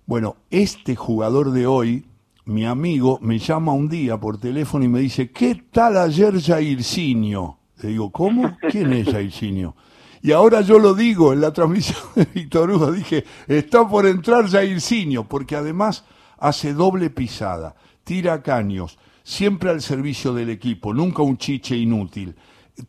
bueno, 0.06 0.36
este 0.50 0.94
jugador 0.94 1.50
de 1.50 1.66
hoy, 1.66 2.06
mi 2.44 2.64
amigo, 2.64 3.18
me 3.20 3.38
llama 3.38 3.72
un 3.72 3.88
día 3.88 4.18
por 4.20 4.38
teléfono 4.38 4.84
y 4.84 4.88
me 4.88 5.00
dice, 5.00 5.32
¿qué 5.32 5.64
tal 5.72 5.96
ayer 5.96 6.40
Jairzinho? 6.40 7.63
Le 7.82 7.90
digo, 7.90 8.10
¿cómo? 8.10 8.56
¿Quién 8.70 8.92
es 8.92 9.10
Jairzinho? 9.10 9.74
Y 10.22 10.32
ahora 10.32 10.62
yo 10.62 10.78
lo 10.78 10.94
digo 10.94 11.32
en 11.32 11.40
la 11.40 11.52
transmisión 11.52 11.98
de 12.14 12.24
Víctor 12.24 12.70
Hugo, 12.70 12.92
dije, 12.92 13.24
está 13.46 13.86
por 13.86 14.06
entrar 14.06 14.48
Jairzinho, 14.48 15.28
porque 15.28 15.56
además 15.56 16.04
hace 16.38 16.72
doble 16.72 17.10
pisada, 17.10 17.74
tira 18.04 18.42
caños, 18.42 18.98
siempre 19.22 19.70
al 19.70 19.82
servicio 19.82 20.32
del 20.32 20.50
equipo, 20.50 20.94
nunca 20.94 21.22
un 21.22 21.36
chiche 21.36 21.76
inútil. 21.76 22.36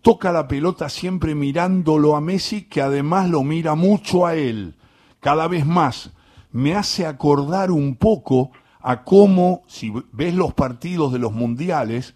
Toca 0.01 0.31
la 0.31 0.47
pelota 0.47 0.89
siempre 0.89 1.35
mirándolo 1.35 2.15
a 2.15 2.21
Messi, 2.21 2.63
que 2.63 2.81
además 2.81 3.29
lo 3.29 3.43
mira 3.43 3.75
mucho 3.75 4.25
a 4.25 4.35
él, 4.35 4.75
cada 5.19 5.47
vez 5.47 5.65
más. 5.65 6.11
Me 6.51 6.73
hace 6.73 7.05
acordar 7.05 7.69
un 7.69 7.95
poco 7.95 8.51
a 8.81 9.03
cómo, 9.03 9.63
si 9.67 9.91
ves 10.11 10.33
los 10.33 10.53
partidos 10.53 11.11
de 11.11 11.19
los 11.19 11.33
mundiales, 11.33 12.15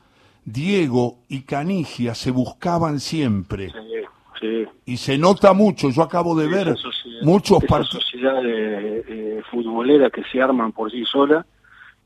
Diego 0.51 1.19
y 1.27 1.41
Canigia 1.41 2.15
se 2.15 2.31
buscaban 2.31 2.99
siempre. 2.99 3.71
Y 4.85 4.97
se 4.97 5.17
nota 5.17 5.53
mucho, 5.53 5.89
yo 5.89 6.01
acabo 6.01 6.35
de 6.35 6.47
ver 6.47 6.75
muchos 7.21 7.63
partidos. 7.65 8.03
sociedad 8.03 8.41
futbolera 9.51 10.09
que 10.09 10.23
se 10.31 10.41
arman 10.41 10.71
por 10.71 10.91
sí 10.91 11.03
sola 11.05 11.45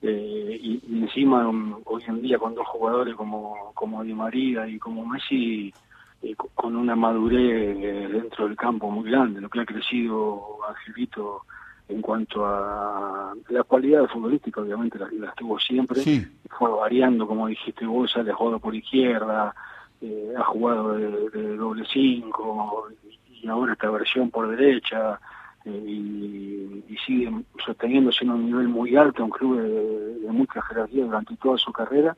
eh, 0.06 0.60
y, 0.62 0.82
encima 1.02 1.48
um, 1.48 1.82
hoy 1.86 2.04
en 2.08 2.22
día 2.22 2.38
con 2.38 2.54
dos 2.54 2.68
jugadores 2.68 3.16
como, 3.16 3.72
como 3.74 4.04
Di 4.04 4.14
María 4.14 4.68
y 4.68 4.78
como 4.78 5.06
Messi 5.06 5.74
eh, 6.22 6.36
con 6.36 6.76
una 6.76 6.94
madurez 6.94 7.78
eh, 7.78 8.10
dentro 8.12 8.48
del 8.48 8.58
campo 8.58 8.92
muy 8.92 9.10
grande, 9.10 9.40
lo 9.40 9.48
que 9.50 9.62
ha 9.62 9.66
crecido 9.66 10.58
Angelito 10.68 11.46
en 11.90 12.02
cuanto 12.02 12.46
a 12.46 13.34
la 13.50 13.64
cualidad 13.64 14.08
futbolística, 14.08 14.62
obviamente 14.62 14.98
las, 14.98 15.36
tuvo 15.36 15.60
siempre, 15.60 16.02
fue 16.50 16.70
variando, 16.70 17.28
como 17.28 17.48
dijiste 17.48 17.86
vos, 17.86 18.12
sale 18.12 18.32
jugado 18.32 18.60
por 18.60 18.76
izquierda, 18.76 19.54
eh, 20.02 20.34
ha 20.38 20.44
jugado 20.44 20.94
de, 20.94 21.58
doble 21.58 21.86
cinco, 21.92 22.88
y 23.30 23.48
ahora 23.48 23.74
esta 23.74 23.90
versión 23.90 24.32
por 24.32 24.50
derecha, 24.56 25.20
eh, 25.66 25.84
y, 25.88 26.84
sigue 27.06 27.30
sosteniéndose 27.66 28.24
en 28.24 28.32
un 28.32 28.46
nivel 28.46 28.70
muy 28.70 28.96
alto, 28.96 29.26
un 29.26 29.30
club 29.30 29.60
de, 29.60 30.32
mucha 30.32 30.62
jerarquía 30.62 31.04
durante 31.04 31.36
toda 31.36 31.58
su 31.58 31.72
carrera, 31.74 32.16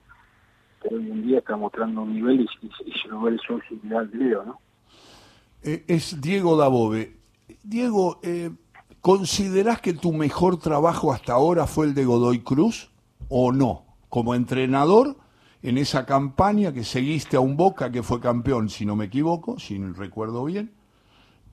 pero 0.82 0.98
hoy 0.98 1.10
en 1.10 1.24
día 1.24 1.40
está 1.40 1.58
mostrando 1.58 2.04
un 2.04 2.14
nivel 2.14 2.48
y, 2.62 2.92
se 2.92 3.08
lo 3.08 3.22
ve 3.22 3.32
el 3.32 3.40
socio 3.40 3.78
ideal 3.84 4.10
de 4.12 4.18
Leo, 4.18 4.46
¿no? 4.46 4.60
Eh, 5.64 5.84
es 5.88 6.22
Diego 6.22 6.56
Dabove. 6.56 7.16
Diego, 7.64 8.20
eh, 8.22 8.52
¿Considerás 9.06 9.82
que 9.82 9.94
tu 9.94 10.14
mejor 10.14 10.58
trabajo 10.58 11.14
hasta 11.14 11.34
ahora 11.34 11.68
fue 11.68 11.86
el 11.86 11.94
de 11.94 12.06
Godoy 12.06 12.40
Cruz 12.40 12.90
o 13.30 13.52
no? 13.52 13.86
Como 14.10 14.34
entrenador 14.34 15.18
en 15.62 15.78
esa 15.78 16.08
campaña 16.08 16.74
que 16.74 16.84
seguiste 16.84 17.38
a 17.38 17.40
un 17.40 17.56
Boca 17.56 17.92
que 17.92 18.02
fue 18.02 18.20
campeón, 18.20 18.68
si 18.68 18.84
no 18.84 18.96
me 18.96 19.06
equivoco, 19.06 19.60
si 19.60 19.78
no 19.78 19.94
recuerdo 19.94 20.44
bien, 20.46 20.74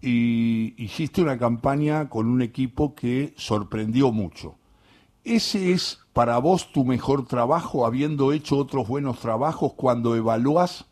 y 0.01 0.73
hiciste 0.83 1.21
una 1.21 1.37
campaña 1.37 2.09
con 2.09 2.27
un 2.27 2.41
equipo 2.41 2.95
que 2.95 3.35
sorprendió 3.37 4.13
mucho. 4.13 4.55
¿Ese 5.23 5.73
es 5.73 6.01
para 6.15 6.39
vos 6.39 6.73
tu 6.73 6.87
mejor 6.87 7.27
trabajo, 7.27 7.85
habiendo 7.85 8.33
hecho 8.33 8.57
otros 8.57 8.89
buenos 8.89 9.19
trabajos, 9.19 9.75
cuando 9.75 10.17
evalúas, 10.17 10.87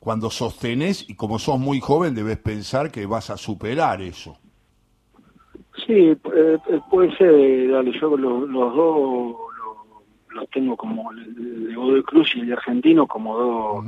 cuando 0.00 0.28
sostenés, 0.28 1.08
y 1.08 1.14
como 1.14 1.38
sos 1.38 1.58
muy 1.58 1.80
joven 1.80 2.14
debes 2.14 2.36
pensar 2.36 2.90
que 2.90 3.06
vas 3.06 3.30
a 3.30 3.38
superar 3.38 4.02
eso? 4.02 4.36
Sí, 5.86 5.92
eh, 5.92 6.18
eh, 6.68 6.80
puede 6.90 7.14
ser, 7.16 7.70
dale, 7.70 7.92
yo 7.98 8.16
los, 8.16 8.50
dos 8.50 9.36
los, 10.30 10.50
tengo 10.50 10.76
como 10.76 11.12
el 11.12 11.68
de 11.68 11.74
Godoy 11.74 12.02
Cruz 12.02 12.34
y 12.34 12.40
el 12.40 12.46
de 12.46 12.52
Argentino 12.54 13.06
como 13.06 13.36
dos, 13.36 13.84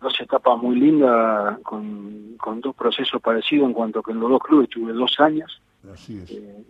dos 0.00 0.20
etapas 0.20 0.58
muy 0.62 0.76
lindas 0.76 1.58
con, 1.60 2.36
con 2.38 2.60
dos 2.60 2.74
procesos 2.76 3.20
parecidos 3.20 3.66
en 3.66 3.74
cuanto 3.74 4.02
que 4.02 4.12
en 4.12 4.20
los 4.20 4.30
dos 4.30 4.42
clubes 4.42 4.68
tuve 4.68 4.92
dos 4.92 5.18
años. 5.18 5.60
Así 5.92 6.18
es. 6.18 6.30
Eh, 6.30 6.64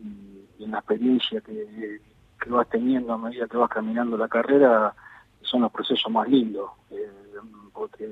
y, 0.58 0.64
en 0.64 0.70
la 0.70 0.78
experiencia 0.78 1.40
que, 1.40 2.00
que, 2.42 2.50
vas 2.50 2.68
teniendo 2.68 3.12
a 3.12 3.18
medida 3.18 3.46
que 3.46 3.56
vas 3.56 3.70
caminando 3.70 4.16
la 4.16 4.28
carrera 4.28 4.94
son 5.42 5.62
los 5.62 5.70
procesos 5.70 6.10
más 6.10 6.28
lindos, 6.28 6.70
porque 7.72 8.04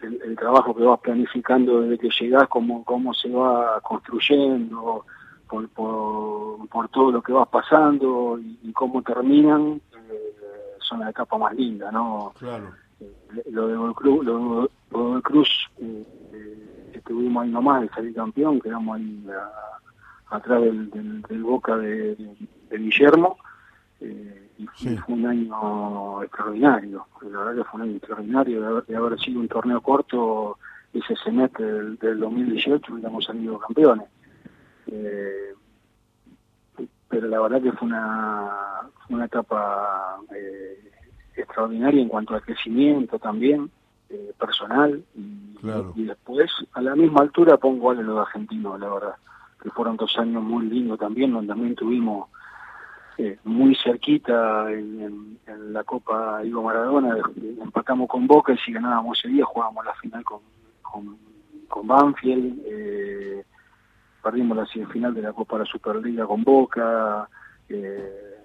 el, 0.00 0.36
trabajo 0.36 0.74
que 0.74 0.84
vas 0.84 1.00
planificando 1.00 1.80
desde 1.82 1.98
que 1.98 2.10
llegás, 2.20 2.48
cómo, 2.48 2.84
cómo 2.84 3.14
se 3.14 3.28
va 3.30 3.80
construyendo, 3.80 5.04
por, 5.48 5.68
por, 5.70 6.88
todo 6.88 7.12
lo 7.12 7.22
que 7.22 7.32
vas 7.32 7.48
pasando 7.48 8.38
y, 8.38 8.72
cómo 8.72 9.02
terminan, 9.02 9.80
eh, 10.10 10.34
son 10.80 11.00
la 11.00 11.10
etapa 11.10 11.38
más 11.38 11.54
linda, 11.54 11.90
¿no? 11.90 12.32
Claro. 12.38 12.72
Eh, 13.00 13.12
lo 13.50 13.68
de 13.68 13.94
Cruz, 13.94 14.24
lo, 14.24 14.70
de 15.14 15.22
Cruz 15.22 15.70
eh, 15.78 16.04
eh, 16.32 16.90
estuvimos 16.94 17.44
ahí 17.44 17.50
nomás 17.50 17.82
de 17.82 17.88
salir 17.90 18.14
campeón, 18.14 18.60
quedamos 18.60 18.96
ahí 18.96 19.26
atrás 20.30 20.62
del, 20.62 20.90
del, 20.90 21.42
Boca 21.42 21.76
de, 21.76 22.16
Guillermo, 22.70 23.38
y 24.58 24.66
fue 24.66 25.14
un 25.14 25.26
año 25.26 26.22
extraordinario, 26.22 27.06
la 27.22 27.38
verdad 27.38 27.62
que 27.62 27.70
fue 27.70 27.80
un 27.80 27.88
año 27.88 27.96
extraordinario 27.96 28.82
de 28.82 28.96
haber, 28.96 29.18
sido 29.20 29.40
un 29.40 29.48
torneo 29.48 29.80
corto 29.80 30.58
ese 30.92 31.14
semestre 31.16 31.64
del, 31.66 31.98
del 31.98 32.20
2018 32.20 32.92
hubiéramos 32.92 33.24
salido 33.24 33.58
campeones. 33.58 34.08
Eh, 34.86 35.54
pero 37.08 37.28
la 37.28 37.40
verdad 37.40 37.62
que 37.62 37.72
fue 37.72 37.88
una, 37.88 38.50
una 39.08 39.24
etapa 39.24 40.18
eh, 40.34 40.90
extraordinaria 41.36 42.02
en 42.02 42.08
cuanto 42.08 42.34
al 42.34 42.42
crecimiento 42.42 43.18
también 43.18 43.70
eh, 44.08 44.32
personal 44.38 45.02
y, 45.14 46.04
después 46.04 46.50
a 46.74 46.80
la 46.80 46.94
misma 46.94 47.22
altura 47.22 47.56
pongo 47.56 47.90
a 47.90 47.94
los 47.94 48.18
argentinos 48.18 48.78
la 48.78 48.88
verdad 48.88 49.14
que 49.60 49.70
fueron 49.70 49.96
dos 49.96 50.16
años 50.18 50.42
muy 50.42 50.66
lindos 50.66 50.98
también 50.98 51.32
donde 51.32 51.48
también 51.48 51.74
tuvimos 51.74 52.28
eh, 53.18 53.38
muy 53.44 53.74
cerquita 53.76 54.70
en, 54.70 55.38
la 55.70 55.84
Copa 55.84 56.44
Ivo 56.44 56.62
Maradona 56.62 57.16
empatamos 57.62 58.08
con 58.08 58.26
Boca 58.26 58.52
y 58.52 58.58
si 58.58 58.72
ganábamos 58.72 59.18
ese 59.18 59.28
día 59.28 59.44
jugábamos 59.44 59.84
la 59.84 59.94
final 59.94 60.24
con, 60.24 60.40
con, 60.82 61.86
Banfield 61.86 62.62
eh, 62.66 63.44
perdimos 64.22 64.56
la 64.56 64.66
semifinal 64.66 65.14
de 65.14 65.22
la 65.22 65.32
Copa 65.32 65.56
de 65.56 65.64
la 65.64 65.70
Superliga 65.70 66.26
con 66.26 66.42
Boca, 66.42 67.28
eh, 67.68 68.36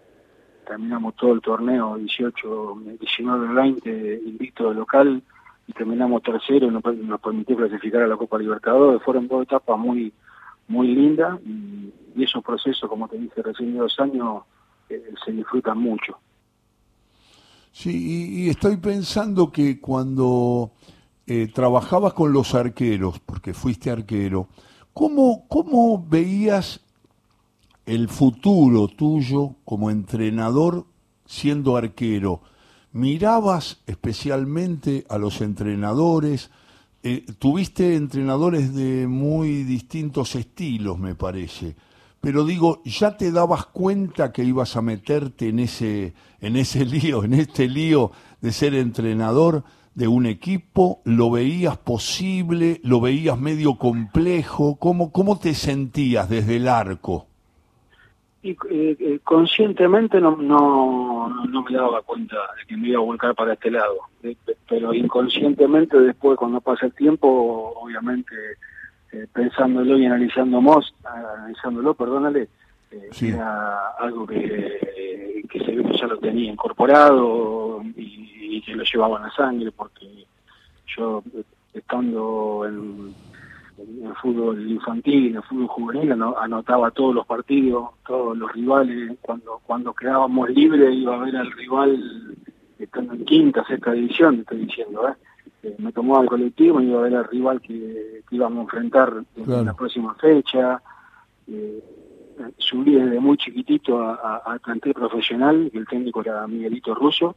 terminamos 0.67 1.15
todo 1.15 1.33
el 1.33 1.41
torneo 1.41 1.97
18, 1.97 2.81
19, 2.99 3.53
20 3.53 4.21
invicto 4.25 4.69
de 4.69 4.75
local 4.75 5.23
y 5.67 5.73
terminamos 5.73 6.21
tercero 6.21 6.67
y 6.67 6.71
nos, 6.71 7.19
permitió 7.19 7.57
clasificar 7.57 8.03
a 8.03 8.07
la 8.07 8.15
Copa 8.15 8.37
Libertadores. 8.37 9.01
Fueron 9.03 9.27
dos 9.27 9.43
etapas 9.43 9.77
muy 9.77 10.13
muy 10.67 10.87
lindas 10.87 11.39
y, 11.45 11.91
esos 12.23 12.43
procesos, 12.43 12.87
como 12.87 13.07
te 13.07 13.17
dije 13.17 13.41
recién 13.41 13.73
de 13.73 13.79
dos 13.79 13.99
años, 13.99 14.43
eh, 14.95 15.13
se 15.23 15.31
disfrutan 15.31 15.77
mucho. 15.77 16.17
Sí, 17.71 18.43
y, 18.43 18.49
estoy 18.49 18.77
pensando 18.77 19.51
que 19.51 19.79
cuando 19.79 20.71
eh, 21.25 21.47
trabajabas 21.47 22.13
con 22.13 22.33
los 22.33 22.53
arqueros, 22.53 23.19
porque 23.19 23.53
fuiste 23.53 23.89
arquero, 23.89 24.49
¿Cómo, 24.93 25.47
¿Cómo 25.47 26.05
veías 26.05 26.81
el 27.85 28.09
futuro 28.09 28.87
tuyo 28.89 29.55
como 29.63 29.89
entrenador 29.89 30.85
siendo 31.25 31.77
arquero? 31.77 32.41
¿Mirabas 32.91 33.81
especialmente 33.87 35.05
a 35.09 35.17
los 35.17 35.39
entrenadores? 35.39 36.51
Eh, 37.03 37.25
tuviste 37.39 37.95
entrenadores 37.95 38.75
de 38.75 39.07
muy 39.07 39.63
distintos 39.63 40.35
estilos, 40.35 40.99
me 40.99 41.15
parece. 41.15 41.77
Pero 42.21 42.45
digo, 42.45 42.81
¿ya 42.85 43.17
te 43.17 43.31
dabas 43.31 43.65
cuenta 43.65 44.31
que 44.31 44.43
ibas 44.43 44.77
a 44.77 44.81
meterte 44.81 45.49
en 45.49 45.59
ese, 45.59 46.13
en 46.39 46.55
ese 46.55 46.85
lío, 46.85 47.23
en 47.23 47.33
este 47.33 47.67
lío 47.67 48.11
de 48.41 48.51
ser 48.51 48.75
entrenador? 48.75 49.63
de 49.95 50.07
un 50.07 50.25
equipo? 50.25 51.01
¿Lo 51.05 51.31
veías 51.31 51.77
posible? 51.77 52.79
¿Lo 52.83 53.01
veías 53.01 53.39
medio 53.39 53.75
complejo? 53.75 54.77
¿Cómo, 54.79 55.11
cómo 55.11 55.39
te 55.39 55.53
sentías 55.53 56.29
desde 56.29 56.57
el 56.57 56.67
arco? 56.67 57.27
Y, 58.43 58.51
eh, 58.51 58.57
eh, 58.99 59.19
conscientemente 59.23 60.19
no, 60.19 60.35
no, 60.35 61.29
no 61.45 61.63
me 61.63 61.75
daba 61.75 62.01
cuenta 62.01 62.37
de 62.57 62.65
que 62.67 62.75
me 62.75 62.89
iba 62.89 62.99
a 62.99 63.03
volcar 63.03 63.35
para 63.35 63.53
este 63.53 63.69
lado, 63.69 63.97
pero 64.67 64.95
inconscientemente 64.95 65.99
después 65.99 66.39
cuando 66.39 66.59
pasa 66.59 66.87
el 66.87 66.93
tiempo, 66.93 67.27
obviamente 67.75 68.33
eh, 69.11 69.27
pensándolo 69.31 69.97
y 69.97 70.05
analizándolo, 70.05 70.81
analizándolo, 71.03 71.93
perdónale, 71.93 72.47
era 73.21 73.91
algo 73.99 74.27
que, 74.27 75.45
que 75.49 75.59
se 75.59 75.71
ve 75.75 75.83
que 75.83 75.97
ya 75.97 76.07
lo 76.07 76.17
tenía 76.17 76.51
incorporado 76.51 77.81
y 77.95 78.21
y 78.51 78.61
que 78.61 78.75
lo 78.75 78.83
llevaba 78.83 79.17
en 79.17 79.23
la 79.23 79.31
sangre, 79.31 79.71
porque 79.71 80.25
yo 80.95 81.23
estando 81.73 82.65
en, 82.67 83.13
el 84.05 84.13
fútbol 84.21 84.69
infantil, 84.69 85.27
en 85.27 85.35
el 85.37 85.43
fútbol 85.43 85.67
juvenil, 85.67 86.11
anotaba 86.11 86.91
todos 86.91 87.15
los 87.15 87.25
partidos, 87.25 87.91
todos 88.05 88.37
los 88.37 88.51
rivales, 88.51 89.17
cuando 89.21 89.59
cuando 89.65 89.93
quedábamos 89.93 90.49
libres 90.49 90.93
iba 90.93 91.15
a 91.15 91.23
ver 91.25 91.35
al 91.35 91.51
rival 91.53 92.35
estando 92.77 93.13
en 93.13 93.25
quinta, 93.25 93.65
sexta 93.65 93.93
división, 93.93 94.41
estoy 94.41 94.65
diciendo, 94.65 95.07
¿eh? 95.07 95.13
Eh 95.63 95.75
me 95.79 95.91
tomaba 95.91 96.23
el 96.23 96.29
colectivo 96.29 96.81
y 96.81 96.87
iba 96.87 96.99
a 96.99 97.03
ver 97.03 97.15
al 97.15 97.27
rival 97.27 97.61
que, 97.61 98.23
íbamos 98.31 98.59
a 98.59 98.61
enfrentar 98.63 99.13
en 99.35 99.65
la 99.65 99.73
próxima 99.73 100.15
fecha. 100.15 100.81
Eh, 101.47 101.83
subí 102.57 102.95
desde 102.95 103.19
muy 103.19 103.37
chiquitito 103.37 104.01
a, 104.01 104.41
a, 104.45 104.59
profesional, 104.93 105.69
el 105.73 105.87
técnico 105.87 106.21
era 106.21 106.47
Miguelito 106.47 106.95
Russo, 106.95 107.35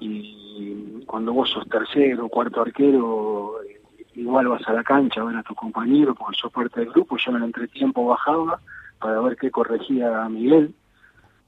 y 0.00 1.04
cuando 1.06 1.32
vos 1.32 1.50
sos 1.50 1.68
tercero, 1.68 2.28
cuarto 2.28 2.62
arquero, 2.62 3.62
eh, 3.62 3.80
igual 4.14 4.48
vas 4.48 4.66
a 4.66 4.72
la 4.72 4.82
cancha 4.82 5.20
a 5.20 5.24
ver 5.24 5.36
a 5.36 5.42
tu 5.42 5.54
compañero, 5.54 6.14
porque 6.14 6.38
sos 6.38 6.52
parte 6.52 6.80
del 6.80 6.90
grupo, 6.90 7.16
yo 7.16 7.30
en 7.30 7.36
el 7.38 7.44
entretiempo 7.44 8.06
bajaba 8.06 8.60
para 8.98 9.20
ver 9.20 9.36
qué 9.36 9.50
corregía 9.50 10.28
Miguel. 10.28 10.74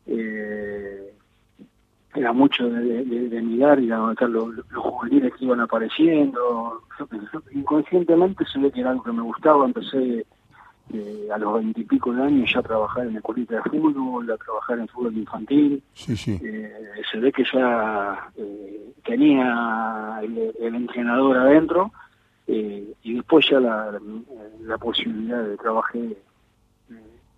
Eh, 0.07 1.15
era 2.15 2.33
mucho 2.33 2.69
de, 2.69 3.43
mirar 3.43 3.81
y 3.81 3.87
de 3.87 3.95
anotar 3.95 4.29
los, 4.29 4.55
juveniles 4.75 5.33
que 5.35 5.45
iban 5.45 5.61
apareciendo. 5.61 6.83
Inconscientemente 7.53 8.45
se 8.47 8.59
ve 8.59 8.71
que 8.71 8.81
era 8.81 8.91
algo 8.91 9.03
que 9.03 9.13
me 9.13 9.23
gustaba, 9.23 9.65
empecé 9.65 10.27
eh, 10.93 11.29
a 11.33 11.39
los 11.39 11.55
veintipico 11.55 12.13
de 12.13 12.23
años 12.23 12.53
ya 12.53 12.61
trabajar 12.61 13.07
en 13.07 13.17
escuelita 13.17 13.57
de 13.57 13.63
fútbol, 13.63 14.31
a 14.31 14.37
trabajar 14.37 14.79
en 14.79 14.89
fútbol 14.89 15.17
infantil. 15.17 15.83
Sí, 15.95 16.17
sí. 16.17 16.39
Eh, 16.43 17.03
se 17.11 17.19
ve 17.19 17.33
que 17.33 17.45
ya 17.51 18.31
eh, 18.37 18.93
tenía 19.05 20.21
el, 20.23 20.75
entrenador 20.75 21.39
adentro 21.39 21.93
y 22.47 23.15
después 23.15 23.49
ya 23.49 23.59
la, 23.59 23.99
la 24.61 24.77
posibilidad 24.77 25.43
de 25.43 25.57
trabajar 25.57 26.03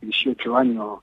18 0.01 0.57
años 0.57 0.99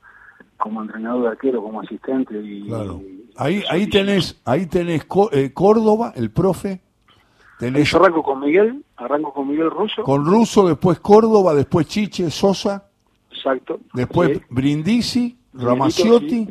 como 0.62 0.82
entrenador 0.82 1.24
de 1.24 1.28
arquero, 1.30 1.62
como 1.62 1.82
asistente. 1.82 2.40
Y, 2.42 2.68
claro. 2.68 3.02
ahí, 3.36 3.64
ahí 3.70 3.88
tenés, 3.88 4.42
ahí 4.46 4.68
tenés 4.68 5.04
Córdoba, 5.06 6.14
el 6.16 6.32
profe. 6.32 6.80
Tenés... 7.60 7.94
arranco 7.94 8.24
con 8.24 8.40
Miguel, 8.40 8.84
arranco 8.96 9.34
con 9.34 9.50
Miguel 9.50 9.70
Russo. 9.70 10.04
Con 10.04 10.26
Russo, 10.26 10.68
después 10.68 11.00
Córdoba, 11.00 11.54
después 11.54 11.88
Chiche, 11.88 12.32
Sosa. 12.32 12.90
Exacto. 13.30 13.80
Después 13.94 14.40
Brindisi, 14.50 15.38
Ramaciotti. 15.54 16.48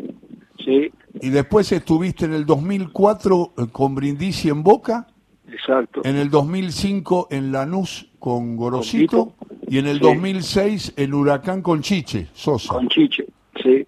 Sí. 0.64 0.92
Y 1.14 1.30
después 1.30 1.72
estuviste 1.72 2.26
en 2.26 2.34
el 2.34 2.44
2004 2.44 3.54
eh, 3.56 3.66
con 3.72 3.94
Brindisi 3.94 4.50
en 4.50 4.62
Boca. 4.62 5.06
Exacto. 5.50 6.02
En 6.04 6.16
el 6.16 6.30
2005 6.30 7.28
en 7.30 7.50
Lanús 7.50 8.08
con 8.18 8.56
Gorosito. 8.56 9.34
y 9.66 9.78
en 9.78 9.86
el 9.86 9.98
2006 9.98 10.94
en 10.96 11.14
Huracán 11.14 11.62
con 11.62 11.80
Chiche, 11.80 12.28
Sosa. 12.32 12.74
Con 12.74 12.88
Chiche, 12.88 13.26
sí 13.62 13.86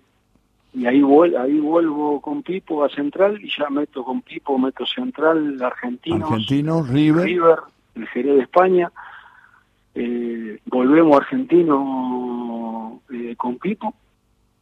y 0.74 0.87
ahí, 0.87 1.02
vuel 1.02 1.37
ahí 1.37 1.58
vuelvo 1.61 2.20
con 2.20 2.42
Pipo 2.42 2.85
a 2.85 2.88
Central 2.88 3.38
y 3.42 3.50
ya 3.50 3.68
meto 3.68 4.04
con 4.04 4.22
Pipo, 4.22 4.58
meto 4.58 4.87
Central, 4.87 5.62
Argentino, 5.62 6.26
Argentino 6.26 6.82
River, 6.82 7.24
River 7.24 7.58
el 7.94 8.08
Jerez 8.08 8.37
de 8.37 8.42
España, 8.42 8.90
eh, 9.94 10.58
volvemos 10.66 11.14
a 11.14 11.18
Argentino 11.18 13.02
eh, 13.12 13.37
con 13.37 13.58
Pipo 13.58 13.94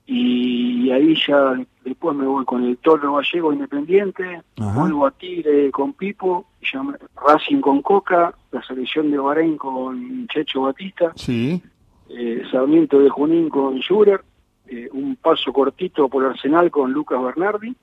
y 0.07 0.91
ahí 0.91 1.15
ya 1.25 1.55
después 1.85 2.17
me 2.17 2.27
voy 2.27 2.45
con 2.45 2.65
el 2.65 2.77
Toro 2.79 3.15
Gallego 3.15 3.53
Independiente, 3.53 4.43
vuelvo 4.57 5.07
a 5.07 5.13
Tigre 5.13 5.71
con 5.71 5.93
Pipo, 5.93 6.47
ya 6.61 6.83
Racing 7.25 7.61
con 7.61 7.81
Coca, 7.83 8.35
la 8.51 8.63
selección 8.65 9.13
de 9.13 9.19
Bahrein 9.19 9.57
con 9.57 10.27
Checho 10.27 10.63
Batista, 10.63 11.13
sí. 11.15 11.63
eh, 12.09 12.43
Sarmiento 12.51 12.99
de 12.99 13.09
Junín 13.09 13.49
con 13.49 13.81
Schurer, 13.81 14.25
eh, 14.73 14.89
un 14.93 15.17
paso 15.17 15.53
cortito 15.53 16.09
por 16.09 16.25
Arsenal 16.25 16.71
con 16.71 16.93
Lucas 16.93 17.21
Bernardi 17.21 17.75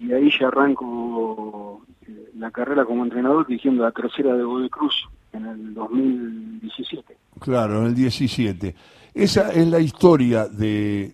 y 0.00 0.12
ahí 0.12 0.30
ya 0.40 0.48
arranco 0.48 1.82
eh, 2.08 2.30
la 2.38 2.50
carrera 2.50 2.86
como 2.86 3.04
entrenador 3.04 3.46
dirigiendo 3.46 3.82
la 3.82 3.92
tercera 3.92 4.34
de 4.34 4.42
Godoy 4.42 4.70
Cruz 4.70 4.94
en 5.34 5.44
el 5.44 5.74
2017. 5.74 7.18
Claro, 7.38 7.80
en 7.80 7.86
el 7.88 7.94
17. 7.94 8.74
Esa 9.12 9.52
es 9.52 9.68
la 9.68 9.78
historia 9.78 10.48
de, 10.48 11.12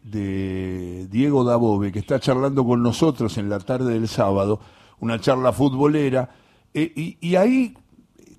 Diego 1.10 1.42
Dabove, 1.42 1.90
que 1.90 1.98
está 1.98 2.20
charlando 2.20 2.64
con 2.64 2.80
nosotros 2.80 3.38
en 3.38 3.48
la 3.48 3.58
tarde 3.58 3.94
del 3.94 4.06
sábado, 4.06 4.60
una 5.00 5.18
charla 5.18 5.52
futbolera, 5.52 6.30
eh, 6.72 6.92
y, 6.94 7.18
y, 7.20 7.34
ahí 7.34 7.74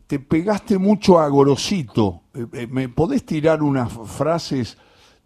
te 0.07 0.19
pegaste 0.19 0.77
mucho 0.77 1.19
a 1.19 1.27
Gorosito. 1.27 2.21
¿Me 2.69 2.87
podés 2.87 3.25
tirar 3.25 3.61
unas 3.61 3.91
frases 3.91 4.77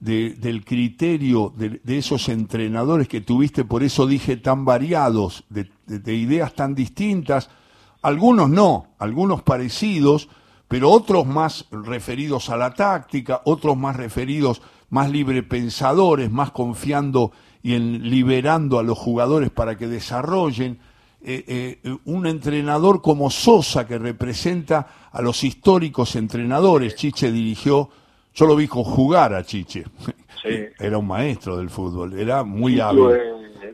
de, 0.04 0.32
del 0.32 0.66
criterio 0.66 1.54
de, 1.56 1.80
esos 1.98 2.28
entrenadores 2.28 3.08
que 3.08 3.22
tuviste, 3.22 3.64
por 3.64 3.84
eso 3.84 4.06
dije 4.06 4.36
tan 4.36 4.66
variados, 4.66 5.46
de, 5.50 5.72
de, 5.88 6.14
ideas 6.14 6.54
tan 6.54 6.76
distintas, 6.76 7.50
algunos 8.02 8.50
no, 8.50 8.88
algunos 9.00 9.44
parecidos, 9.44 10.28
pero 10.68 10.92
otros 10.92 11.26
más 11.26 11.68
referidos 11.72 12.50
a 12.50 12.58
la 12.58 12.74
táctica, 12.74 13.44
otros 13.46 13.78
más 13.78 13.96
referidos, 13.96 14.62
más 14.90 15.10
librepensadores, 15.10 16.30
más 16.30 16.52
confiando 16.52 17.32
y 17.62 17.76
en 17.76 18.10
liberando 18.10 18.80
a 18.80 18.84
los 18.84 18.98
jugadores 18.98 19.52
para 19.52 19.78
que 19.78 19.88
desarrollen. 19.88 20.80
Eh, 21.22 21.80
eh, 21.82 21.98
un 22.04 22.28
entrenador 22.28 23.02
como 23.02 23.30
Sosa 23.30 23.88
que 23.88 23.98
representa 23.98 25.10
a 25.14 25.22
los 25.22 25.46
históricos 25.46 26.18
entrenadores. 26.18 26.98
Chiche 26.98 27.32
dirigió, 27.32 27.90
yo 28.34 28.46
lo 28.46 28.56
vi 28.56 28.68
jugar 28.68 29.34
a 29.34 29.44
Chiche. 29.44 29.84
Era 30.80 30.98
un 30.98 31.08
maestro 31.08 31.58
del 31.58 31.70
fútbol, 31.70 32.20
era 32.20 32.44
muy 32.44 32.78
hábil. 32.78 33.18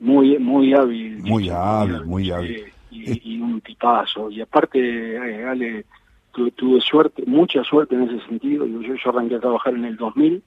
Muy, 0.02 0.38
muy 0.38 0.74
hábil. 0.76 1.18
Muy 1.24 1.50
hábil, 1.50 2.06
muy 2.06 2.30
hábil. 2.30 2.72
Y, 2.92 3.42
un 3.42 3.60
tipazo. 3.62 4.30
Y 4.30 4.40
aparte, 4.40 4.80
eh, 4.80 5.46
Ale, 5.46 5.86
tuve, 6.32 6.80
suerte, 6.80 7.24
mucha 7.26 7.64
suerte 7.64 7.96
en 7.96 8.04
ese 8.04 8.24
sentido. 8.28 8.68
Yo, 8.68 8.82
yo 8.82 9.10
arranqué 9.10 9.36
a 9.36 9.40
trabajar 9.40 9.74
en 9.74 9.86
el 9.86 9.98
2000 9.98 10.44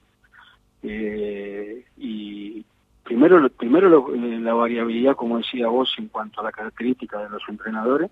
eh, 0.83 1.85
y 1.97 2.65
primero, 3.03 3.49
primero 3.49 4.13
eh, 4.13 4.39
la 4.39 4.53
variabilidad, 4.53 5.15
como 5.15 5.37
decía 5.37 5.67
vos, 5.67 5.93
en 5.97 6.07
cuanto 6.09 6.41
a 6.41 6.43
la 6.43 6.51
característica 6.51 7.19
de 7.19 7.29
los 7.29 7.41
entrenadores. 7.47 8.11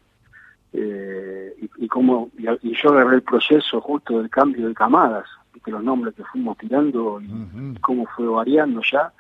Eh, 0.74 1.54
y, 1.62 1.86
y, 1.86 1.88
como 1.88 2.32
y, 2.38 2.74
yo 2.76 2.90
agarré 2.90 3.16
el 3.16 3.24
proceso 3.24 3.82
justo 3.82 4.20
del 4.20 4.30
cambio 4.30 4.70
de 4.70 4.74
camadas, 4.74 5.26
que 5.60 5.72
los 5.72 5.84
nombres 5.84 6.16
que 6.16 6.24
fuimos 6.24 6.58
tirando 6.58 7.22
y, 7.22 7.76
cómo 7.82 8.06
fue 8.08 8.28
variando 8.28 8.82
ya. 8.90 9.12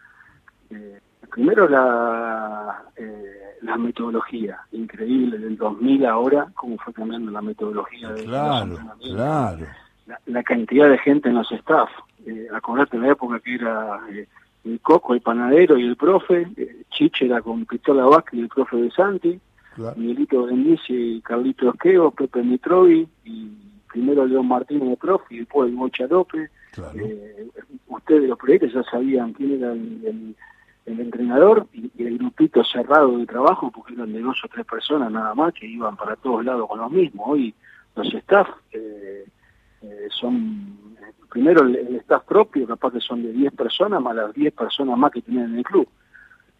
Eh, 0.69 0.99
primero 1.29 1.67
la, 1.67 2.83
eh, 2.95 3.41
la 3.61 3.77
metodología, 3.77 4.59
increíble, 4.71 5.37
del 5.37 5.57
2000 5.57 6.05
ahora, 6.05 6.47
cómo 6.55 6.77
fue 6.77 6.93
cambiando 6.93 7.31
la 7.31 7.41
metodología 7.41 8.09
de 8.09 8.25
claro, 8.25 8.77
claro. 8.99 9.65
La, 10.25 10.43
cantidad 10.43 10.89
de 10.89 10.97
gente 10.97 11.29
en 11.29 11.35
los 11.35 11.51
staff. 11.51 11.89
Eh, 12.25 12.47
acordate 12.53 12.97
en 12.97 13.03
la 13.03 13.11
época 13.11 13.39
que 13.39 13.55
era 13.55 13.99
eh, 14.11 14.27
el 14.65 14.79
Coco, 14.81 15.13
el 15.13 15.21
panadero 15.21 15.77
y 15.77 15.85
el 15.87 15.95
profe, 15.95 16.47
eh, 16.57 16.83
Chiche 16.89 17.25
era 17.25 17.41
con 17.41 17.65
Pistola 17.65 18.05
Vázquez 18.05 18.39
y 18.39 18.41
el 18.41 18.49
profe 18.49 18.77
de 18.77 18.91
Santi, 18.91 19.39
Miguelito 19.95 20.45
Bendice 20.45 20.93
y 20.93 21.21
Carlito 21.21 21.69
Esqueo, 21.69 22.11
Pepe 22.11 22.43
Mitrovi 22.43 23.07
y 23.23 23.51
primero 23.91 24.25
León 24.25 24.47
Martínez 24.47 24.89
de 24.89 24.97
profe 24.97 25.35
y 25.35 25.39
después 25.39 25.71
Mocha 25.71 26.07
López. 26.07 26.49
Eh, 26.95 27.47
ustedes 27.87 28.29
los 28.29 28.37
proyectos 28.37 28.73
ya 28.73 28.83
sabían 28.83 29.33
quién 29.33 29.53
era 29.53 29.73
el, 29.73 30.35
el, 30.85 30.99
entrenador 30.99 31.67
y, 31.73 31.91
el 32.03 32.17
grupito 32.17 32.63
cerrado 32.63 33.17
de 33.17 33.25
trabajo, 33.25 33.71
porque 33.71 33.93
eran 33.93 34.13
de 34.13 34.21
dos 34.21 34.41
o 34.43 34.47
tres 34.47 34.65
personas 34.65 35.11
nada 35.11 35.33
más 35.35 35.53
que 35.53 35.67
iban 35.67 35.95
para 35.97 36.15
todos 36.15 36.43
lados 36.45 36.67
con 36.67 36.79
los 36.79 36.91
mismos. 36.91 37.25
Hoy 37.27 37.53
los 37.95 38.13
staff 38.13 38.47
eh, 38.71 39.25
eh, 39.81 40.07
son, 40.09 40.77
primero 41.29 41.63
el, 41.63 41.95
staff 41.97 42.23
propio, 42.23 42.65
capaz 42.67 42.93
que 42.93 43.01
son 43.01 43.21
de 43.21 43.31
10 43.33 43.53
personas, 43.53 44.01
más 44.01 44.15
las 44.15 44.33
10 44.33 44.53
personas 44.53 44.97
más 44.97 45.11
que 45.11 45.21
tienen 45.21 45.51
en 45.51 45.57
el 45.57 45.63
club 45.63 45.87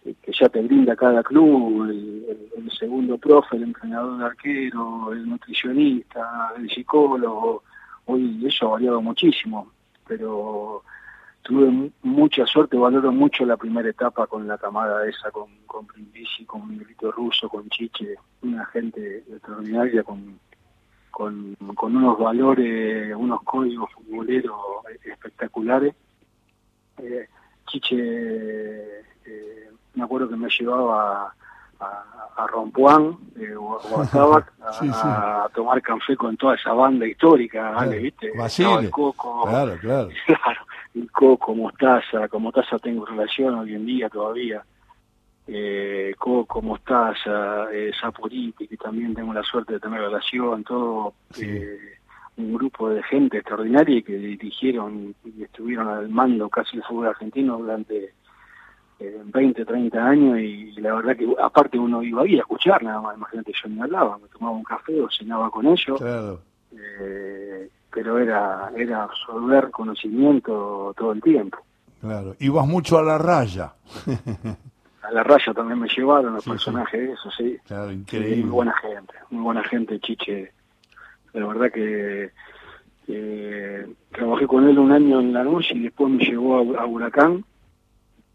que 0.04 0.32
ya 0.32 0.50
te 0.50 0.62
brinda 0.62 0.96
cada 0.96 1.22
club, 1.24 1.90
el, 1.90 2.72
segundo 2.78 3.18
profe, 3.18 3.58
el 3.58 3.64
entrenador 3.64 4.18
de 4.18 4.26
arquero, 4.26 5.14
el 5.14 5.30
nutricionista, 5.30 6.54
el 6.58 6.70
psicólogo, 6.70 7.64
hoy 8.06 8.44
eso 8.46 8.68
ha 8.68 8.72
variado 8.72 9.02
muchísimo, 9.02 9.72
pero 10.08 10.84
tuve 11.44 11.92
mucha 12.02 12.46
suerte, 12.48 12.78
valoro 12.78 13.12
mucho 13.12 13.46
la 13.46 13.58
primera 13.58 13.90
etapa 13.90 14.26
con 14.26 14.48
la 14.48 14.58
camada 14.58 15.08
esa, 15.08 15.30
con, 15.30 15.50
con 15.68 15.86
Brindisi, 15.86 16.46
con 16.46 16.68
Miguelito 16.68 17.12
Russo, 17.12 17.48
con 17.48 17.70
Chiche, 17.70 18.16
una 18.42 18.66
gente 18.66 19.20
extraordinaria 19.30 20.02
con, 20.04 20.40
con, 21.12 21.56
con 21.76 21.96
unos 21.96 22.18
valores, 22.18 23.16
unos 23.16 23.44
códigos 23.44 23.92
futboleros 23.92 24.58
espectaculares. 25.04 25.94
Eh, 26.98 27.28
Chiche 27.68 29.02
eh, 29.26 29.72
me 29.94 30.04
acuerdo 30.04 30.30
que 30.30 30.36
me 30.36 30.50
llevaba 30.50 31.34
a, 31.80 32.04
a 32.38 32.48
Rompuán 32.48 33.18
eh, 33.40 33.56
o, 33.56 33.80
a, 33.80 35.44
a, 35.46 35.50
tomar 35.50 35.82
café 35.82 36.16
con 36.16 36.38
toda 36.38 36.56
esa 36.56 36.74
banda 36.74 37.06
histórica, 37.06 37.74
claro. 37.74 37.92
¿viste? 37.92 38.32
el 38.80 38.90
Coco, 38.90 39.46
claro, 39.48 39.78
claro. 39.82 40.10
el 40.96 41.12
Coco, 41.12 41.56
Mostaza, 41.56 42.28
con 42.28 42.44
Mostaza 42.44 42.80
tengo 42.80 43.06
relación 43.06 43.56
hoy 43.56 43.76
en 43.76 43.86
día 43.86 44.10
todavía. 44.10 44.64
Eh, 45.48 46.14
Coco, 46.18 46.62
Mostaza, 46.62 47.72
eh, 47.74 47.92
Saporiti, 48.00 48.68
que 48.68 48.78
también 48.78 49.14
tengo 49.14 49.34
la 49.34 49.44
suerte 49.44 49.74
de 49.74 49.80
tener 49.80 50.00
relación, 50.00 50.64
todo 50.64 51.14
eh, 51.40 51.78
un 52.38 52.54
grupo 52.54 52.90
de 52.90 53.04
gente 53.04 53.38
extraordinaria 53.38 54.02
que 54.02 54.18
dirigieron 54.18 55.14
y 55.26 55.44
estuvieron 55.44 55.90
al 55.90 56.10
mando 56.10 56.48
casi 56.50 56.78
el 56.78 56.84
fútbol 56.84 57.08
argentino 57.08 57.58
durante 57.58 58.14
20, 59.26 59.66
30 59.66 60.06
años 60.06 60.40
y, 60.40 60.72
la 60.82 60.96
verdad 60.96 61.16
que 61.16 61.28
aparte 61.42 61.78
uno 61.78 62.02
iba 62.04 62.24
ahí 62.24 62.38
a 62.38 62.42
escuchar 62.42 62.82
nada 62.84 63.02
más, 63.02 63.16
imagínate 63.16 63.52
yo 63.54 63.70
ni 63.70 63.82
hablaba, 63.82 64.18
me 64.18 64.28
tomaba 64.28 64.56
un 64.56 64.64
café 64.64 65.00
o 65.00 65.10
cenaba 65.10 65.50
con 65.50 65.68
ellos, 65.68 66.02
eh, 66.02 67.70
pero 67.94 68.18
era, 68.18 68.72
era 68.76 69.04
absorber 69.04 69.70
conocimiento 69.72 70.94
todo 70.98 71.12
el 71.12 71.22
tiempo. 71.22 71.58
Claro, 72.00 72.36
ibas 72.40 72.68
mucho 72.68 72.98
a 72.98 73.04
la 73.04 73.18
raya. 73.18 73.74
a 75.04 75.12
la 75.12 75.24
raya 75.24 75.54
también 75.54 75.80
me 75.80 75.88
llevaron 75.88 76.34
los 76.34 76.46
personajes, 76.46 77.00
de 77.00 77.14
eso 77.14 77.30
sí. 77.38 77.58
Claro, 77.66 77.92
increíble. 77.92 78.44
muy 78.44 78.50
buena 78.50 78.74
gente, 78.74 79.14
muy 79.30 79.44
buena 79.44 79.64
gente, 79.64 80.00
Chiche. 80.00 80.52
La 81.34 81.46
verdad 81.46 81.72
que 81.72 82.32
eh, 83.08 83.94
trabajé 84.12 84.48
con 84.48 84.68
él 84.68 84.80
un 84.80 84.92
año 84.92 85.20
en 85.20 85.34
la 85.34 85.44
noche 85.44 85.76
y 85.76 85.84
después 85.84 86.12
me 86.12 86.24
llevó 86.24 86.58
a, 86.58 86.84
a 86.84 86.86
Huracán 86.86 87.46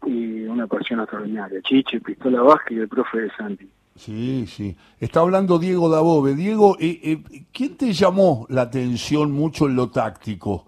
y 0.07 0.45
una 0.45 0.67
persona 0.67 1.03
extraordinaria. 1.03 1.61
Chiche, 1.61 1.99
Pistola 1.99 2.41
Vázquez 2.41 2.77
y 2.77 2.81
el 2.81 2.87
profe 2.87 3.21
de 3.21 3.31
Santi. 3.37 3.69
Sí, 3.95 4.45
sí. 4.47 4.75
Está 4.99 5.21
hablando 5.21 5.57
Diego 5.57 5.89
Dabove. 5.89 6.35
Diego, 6.35 6.77
eh, 6.79 6.99
eh, 7.03 7.23
¿quién 7.51 7.77
te 7.77 7.93
llamó 7.93 8.45
la 8.49 8.61
atención 8.63 9.31
mucho 9.31 9.65
en 9.65 9.75
lo 9.75 9.89
táctico? 9.89 10.67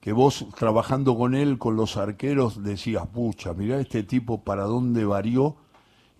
Que 0.00 0.12
vos, 0.12 0.46
trabajando 0.56 1.16
con 1.16 1.34
él, 1.34 1.58
con 1.58 1.76
los 1.76 1.96
arqueros, 1.96 2.62
decías, 2.62 3.06
pucha, 3.06 3.54
mirá 3.54 3.80
este 3.80 4.02
tipo 4.02 4.44
para 4.44 4.64
dónde 4.64 5.04
varió 5.04 5.56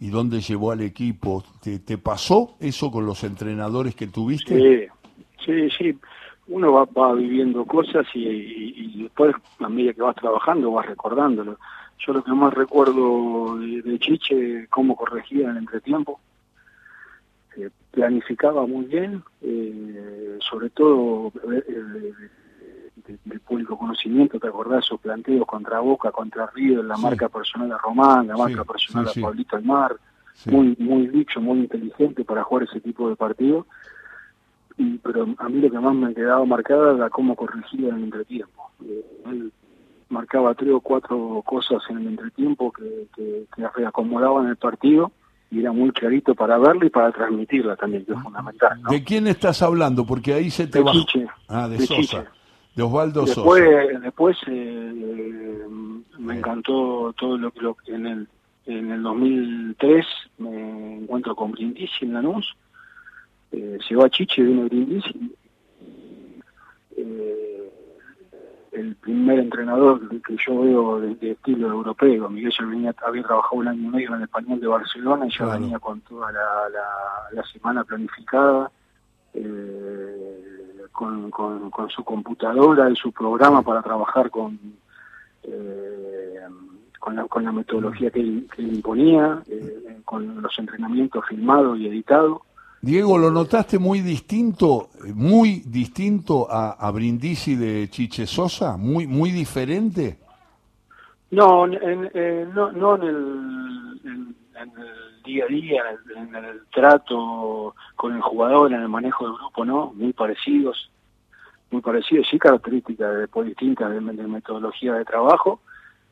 y 0.01 0.09
dónde 0.09 0.41
llevó 0.41 0.73
al 0.73 0.81
equipo. 0.81 1.45
¿Te, 1.63 1.79
te 1.81 1.99
pasó 1.99 2.57
eso 2.61 2.91
con 2.91 3.05
los 3.05 3.23
entrenadores 3.25 3.95
que 3.95 4.07
tuviste? 4.07 4.57
Sí, 4.57 5.15
sí, 5.45 5.69
sí. 5.77 5.99
Uno 6.49 6.73
va, 6.73 6.87
va 6.87 7.13
viviendo 7.13 7.67
cosas 7.67 8.07
y, 8.15 8.21
y, 8.21 8.93
y 8.95 9.03
después, 9.03 9.35
a 9.59 9.69
medida 9.69 9.93
que 9.93 10.01
vas 10.01 10.17
trabajando, 10.17 10.73
vas 10.73 10.87
recordándolo 10.87 11.59
yo 11.99 12.13
lo 12.13 12.23
que 12.23 12.33
más 12.33 12.55
recuerdo 12.55 13.59
de, 13.59 13.99
Chiche, 13.99 14.67
cómo 14.69 14.97
corregía 14.97 15.45
en 15.45 15.51
el 15.51 15.57
entretiempo. 15.59 16.21
Eh, 17.57 17.71
planificaba 17.91 18.67
muy 18.67 18.85
bien, 18.87 19.23
eh, 19.43 20.39
sobre 20.41 20.71
todo 20.71 21.33
eh, 21.53 22.13
del 23.25 23.41
público 23.41 23.77
conocimiento, 23.77 24.39
¿te 24.39 24.49
acordás? 24.49 24.85
Esos 24.85 25.01
planteos 25.01 25.47
contra 25.47 25.81
Boca, 25.81 26.13
contra 26.13 26.47
Río, 26.47 26.83
la 26.83 26.97
marca 26.97 27.29
personal 27.29 27.69
de 27.69 27.79
Román, 27.79 28.29
la 28.29 28.37
marca 28.37 28.65
personal 28.65 29.11
de 29.13 29.21
Pablito 29.21 29.57
Almar, 29.57 29.97
muy, 30.47 30.77
muy 30.79 31.09
dicho, 31.09 31.41
muy 31.41 31.61
inteligente 31.61 32.25
para 32.25 32.45
jugar 32.45 32.65
ese 32.65 32.81
tipo 32.81 33.09
de 33.09 33.17
partido. 33.17 33.67
Y, 34.77 34.99
pero 34.99 35.27
a 35.39 35.49
mí 35.49 35.61
lo 35.61 35.71
que 35.71 35.79
más 35.81 35.95
me 35.95 36.09
ha 36.09 36.15
quedado 36.15 36.47
marcada 36.47 36.95
era 36.95 37.11
cómo 37.11 37.35
corregía 37.35 37.89
en 37.89 37.97
el 37.97 38.05
entretiempo. 38.05 38.71
él 39.27 39.53
marcaba 40.09 40.55
tres 40.55 40.73
o 40.73 40.81
cuatro 40.81 41.43
cosas 41.45 41.83
en 41.91 41.99
el 41.99 42.07
entretiempo 42.09 42.73
que, 42.73 43.07
que, 43.15 43.45
que 43.55 43.69
reacomodaban 43.77 44.49
el 44.49 44.57
partido 44.57 45.13
y 45.51 45.61
era 45.61 45.73
muy 45.73 45.91
clarito 45.93 46.35
para 46.35 46.59
verlo 46.59 46.87
y 46.87 46.91
para 46.91 47.11
transmitirla 47.11 47.77
también, 47.77 48.05
que 48.05 48.13
es 48.13 48.21
fundamental. 48.21 48.83
¿De 48.91 49.03
quién 49.03 49.27
estás 49.27 49.63
hablando? 49.63 50.05
Porque 50.05 50.35
ahí 50.35 50.51
se 50.51 50.67
te 50.67 50.81
va. 50.81 50.93
Ah, 51.49 51.69
de, 51.69 51.79
Sosa. 51.81 52.27
De 52.75 52.83
Osvaldo 52.83 53.25
después, 53.25 53.65
Sosa. 53.65 54.01
Después 54.01 54.37
eh, 54.47 55.65
me 56.19 56.39
encantó 56.39 57.15
todo 57.19 57.39
lo 57.39 57.51
que 57.51 57.95
en 57.95 58.07
el 58.07 58.29
en 58.69 58.91
el 58.91 59.03
2003 59.03 60.07
me 60.39 60.97
encuentro 60.99 61.35
con 61.35 61.53
Brindisi 61.53 62.05
en 62.05 62.13
Lanús. 62.13 62.55
Eh, 63.51 63.79
se 63.87 63.97
va 63.97 64.11
Chiche, 64.11 64.43
vino 64.43 64.65
Brindisi. 64.65 65.35
Eh, 66.97 67.58
el 68.73 68.97
primer 68.97 69.39
entrenador 69.39 70.01
que 70.23 70.37
yo 70.47 70.61
veo 70.61 71.01
de, 71.01 71.33
estilo 71.33 71.69
europeo. 71.69 72.29
Miguel 72.29 72.53
ya 72.59 72.67
venía, 72.67 72.95
había 73.07 73.23
trabajado 73.23 73.57
un 73.57 73.69
año 73.69 73.89
y 73.89 73.91
medio 73.91 74.09
en 74.09 74.15
el 74.17 74.23
español 74.23 74.61
de 74.61 74.67
Barcelona 74.67 75.27
y 75.27 75.31
ya 75.31 75.47
venía 75.47 75.79
con 75.79 76.01
toda 76.03 76.31
la, 76.33 77.43
semana 77.53 77.85
planificada, 77.85 78.71
eh, 79.35 80.85
con, 80.93 81.31
con, 81.31 81.91
su 81.91 82.05
computadora 82.05 82.91
y 82.91 82.97
su 82.97 83.13
programa 83.13 83.63
para 83.63 83.83
trabajar 83.83 84.31
con 84.31 84.59
eh, 85.45 86.41
con, 86.99 87.17
la, 87.17 87.25
con 87.25 87.45
la 87.45 87.53
metodología 87.53 88.11
que 88.11 88.21
él, 88.21 88.49
que 88.55 88.63
él 88.63 88.75
imponía, 88.75 89.43
eh, 89.49 90.01
con 90.05 90.43
los 90.43 90.59
entrenamientos 90.59 91.25
filmados 91.27 91.79
y 91.79 91.87
editados. 91.87 92.43
Diego, 92.81 93.19
¿lo 93.19 93.31
notaste 93.31 93.79
muy 93.79 94.01
distinto, 94.01 94.91
muy 95.15 95.63
distinto 95.67 96.47
a, 96.51 96.71
a 96.73 96.91
Brindisi 96.93 97.57
de 97.57 97.89
Chiche 97.91 98.27
Sosa? 98.27 98.77
¿Muy, 98.77 99.07
muy 99.07 99.31
diferente? 99.33 100.19
No, 101.31 101.67
en, 101.67 102.11
en- 102.15 102.55
no, 102.55 102.73
no 102.73 102.95
en 102.97 103.03
el, 103.03 104.01
en, 104.05 104.37
en 104.61 104.81
el 104.81 105.23
día 105.25 105.45
a 105.45 105.49
día, 105.49 105.83
en 106.15 106.29
el, 106.31 106.37
en 106.39 106.45
el 106.45 106.61
trato 106.73 107.75
con 107.97 108.15
el 108.15 108.23
jugador, 108.23 108.73
en 108.73 108.81
el 108.81 108.89
manejo 108.89 109.25
del 109.27 109.35
grupo, 109.35 109.65
no, 109.65 109.93
muy 109.95 110.13
parecidos, 110.13 110.91
muy 111.71 111.83
parecidos, 111.83 112.29
sí 112.31 112.39
características 112.39 113.19
después 113.19 113.47
distintas 113.49 113.91
de, 113.91 114.01
de 114.01 114.27
metodología 114.27 114.95
de 114.95 115.05
trabajo 115.05 115.61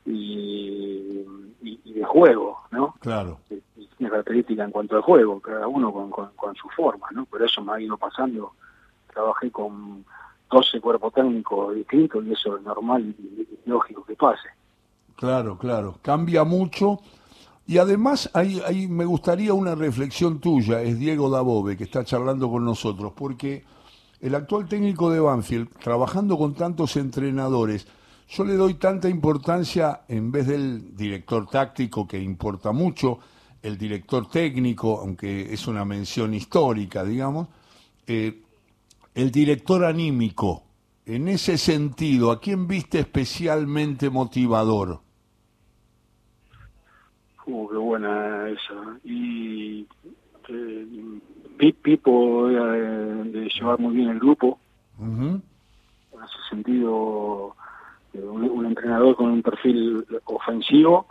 y, 0.04 1.22
y, 1.62 1.80
y 1.84 1.92
de 1.94 2.04
juego, 2.04 2.58
¿no? 2.70 2.94
Claro. 3.00 3.38
Característica 4.16 4.64
en 4.64 4.70
cuanto 4.70 4.96
al 4.96 5.02
juego, 5.02 5.40
cada 5.40 5.68
uno 5.68 5.92
con, 5.92 6.10
con, 6.10 6.30
con 6.36 6.54
su 6.54 6.68
forma, 6.70 7.08
¿no? 7.12 7.26
Por 7.26 7.42
eso 7.42 7.62
me 7.62 7.72
ha 7.72 7.80
ido 7.80 7.96
pasando, 7.96 8.52
trabajé 9.12 9.50
con 9.50 10.04
12 10.50 10.80
cuerpos 10.80 11.12
técnicos 11.12 11.74
distintos 11.74 12.24
y 12.24 12.32
eso 12.32 12.56
es 12.56 12.62
normal 12.62 13.14
y 13.18 13.48
lógico 13.68 14.04
que 14.04 14.14
pase. 14.14 14.48
Claro, 15.16 15.58
claro, 15.58 15.98
cambia 16.02 16.44
mucho. 16.44 17.00
Y 17.66 17.78
además 17.78 18.30
ahí, 18.32 18.62
ahí 18.64 18.86
me 18.86 19.04
gustaría 19.04 19.52
una 19.52 19.74
reflexión 19.74 20.40
tuya, 20.40 20.82
es 20.82 20.98
Diego 20.98 21.28
Dabove, 21.28 21.76
que 21.76 21.84
está 21.84 22.04
charlando 22.04 22.48
con 22.48 22.64
nosotros, 22.64 23.12
porque 23.16 23.64
el 24.20 24.34
actual 24.34 24.68
técnico 24.68 25.10
de 25.10 25.20
Banfield, 25.20 25.68
trabajando 25.78 26.38
con 26.38 26.54
tantos 26.54 26.96
entrenadores, 26.96 27.86
yo 28.28 28.44
le 28.44 28.54
doy 28.54 28.74
tanta 28.74 29.08
importancia, 29.08 30.02
en 30.08 30.30
vez 30.30 30.46
del 30.46 30.96
director 30.96 31.46
táctico, 31.48 32.06
que 32.06 32.18
importa 32.18 32.72
mucho, 32.72 33.18
el 33.66 33.76
director 33.76 34.28
técnico, 34.30 35.00
aunque 35.00 35.52
es 35.52 35.66
una 35.66 35.84
mención 35.84 36.34
histórica, 36.34 37.02
digamos, 37.04 37.48
eh, 38.06 38.42
el 39.14 39.30
director 39.30 39.84
anímico. 39.84 40.62
En 41.04 41.28
ese 41.28 41.58
sentido, 41.58 42.30
¿a 42.30 42.40
quién 42.40 42.66
viste 42.68 43.00
especialmente 43.00 44.08
motivador? 44.10 45.00
Uh, 47.46 47.68
qué 47.68 47.76
buena 47.76 48.48
esa. 48.48 48.98
Y 49.04 49.86
eh, 50.48 50.86
Pi- 51.58 51.72
Pipo 51.72 52.48
era 52.48 52.66
de, 52.72 53.24
de 53.30 53.48
llevar 53.48 53.78
muy 53.78 53.94
bien 53.96 54.08
el 54.10 54.18
grupo, 54.18 54.58
Ujú. 54.98 55.40
en 56.12 56.22
ese 56.24 56.38
sentido, 56.50 57.54
eh, 58.14 58.18
un, 58.20 58.44
un 58.50 58.66
entrenador 58.66 59.14
con 59.16 59.30
un 59.30 59.42
perfil 59.42 60.04
ofensivo, 60.24 61.06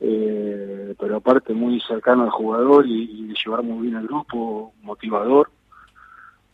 eh, 0.00 0.94
pero 0.98 1.16
aparte 1.16 1.52
muy 1.54 1.80
cercano 1.80 2.24
al 2.24 2.30
jugador 2.30 2.86
y, 2.86 3.02
y 3.10 3.26
de 3.28 3.34
llevar 3.34 3.62
muy 3.62 3.86
bien 3.88 3.96
el 3.96 4.06
grupo, 4.06 4.72
motivador. 4.82 5.50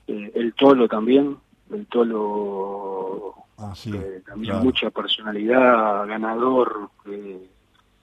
Eh, 0.07 0.33
el 0.35 0.55
Tolo 0.55 0.89
también, 0.89 1.37
el 1.71 1.87
Tolo 1.87 3.43
Ah, 3.63 3.73
sí, 3.77 3.93
eh, 3.95 4.23
también 4.27 4.55
claro. 4.55 4.65
mucha 4.65 4.91
personalidad, 4.91 6.07
ganador, 6.09 6.91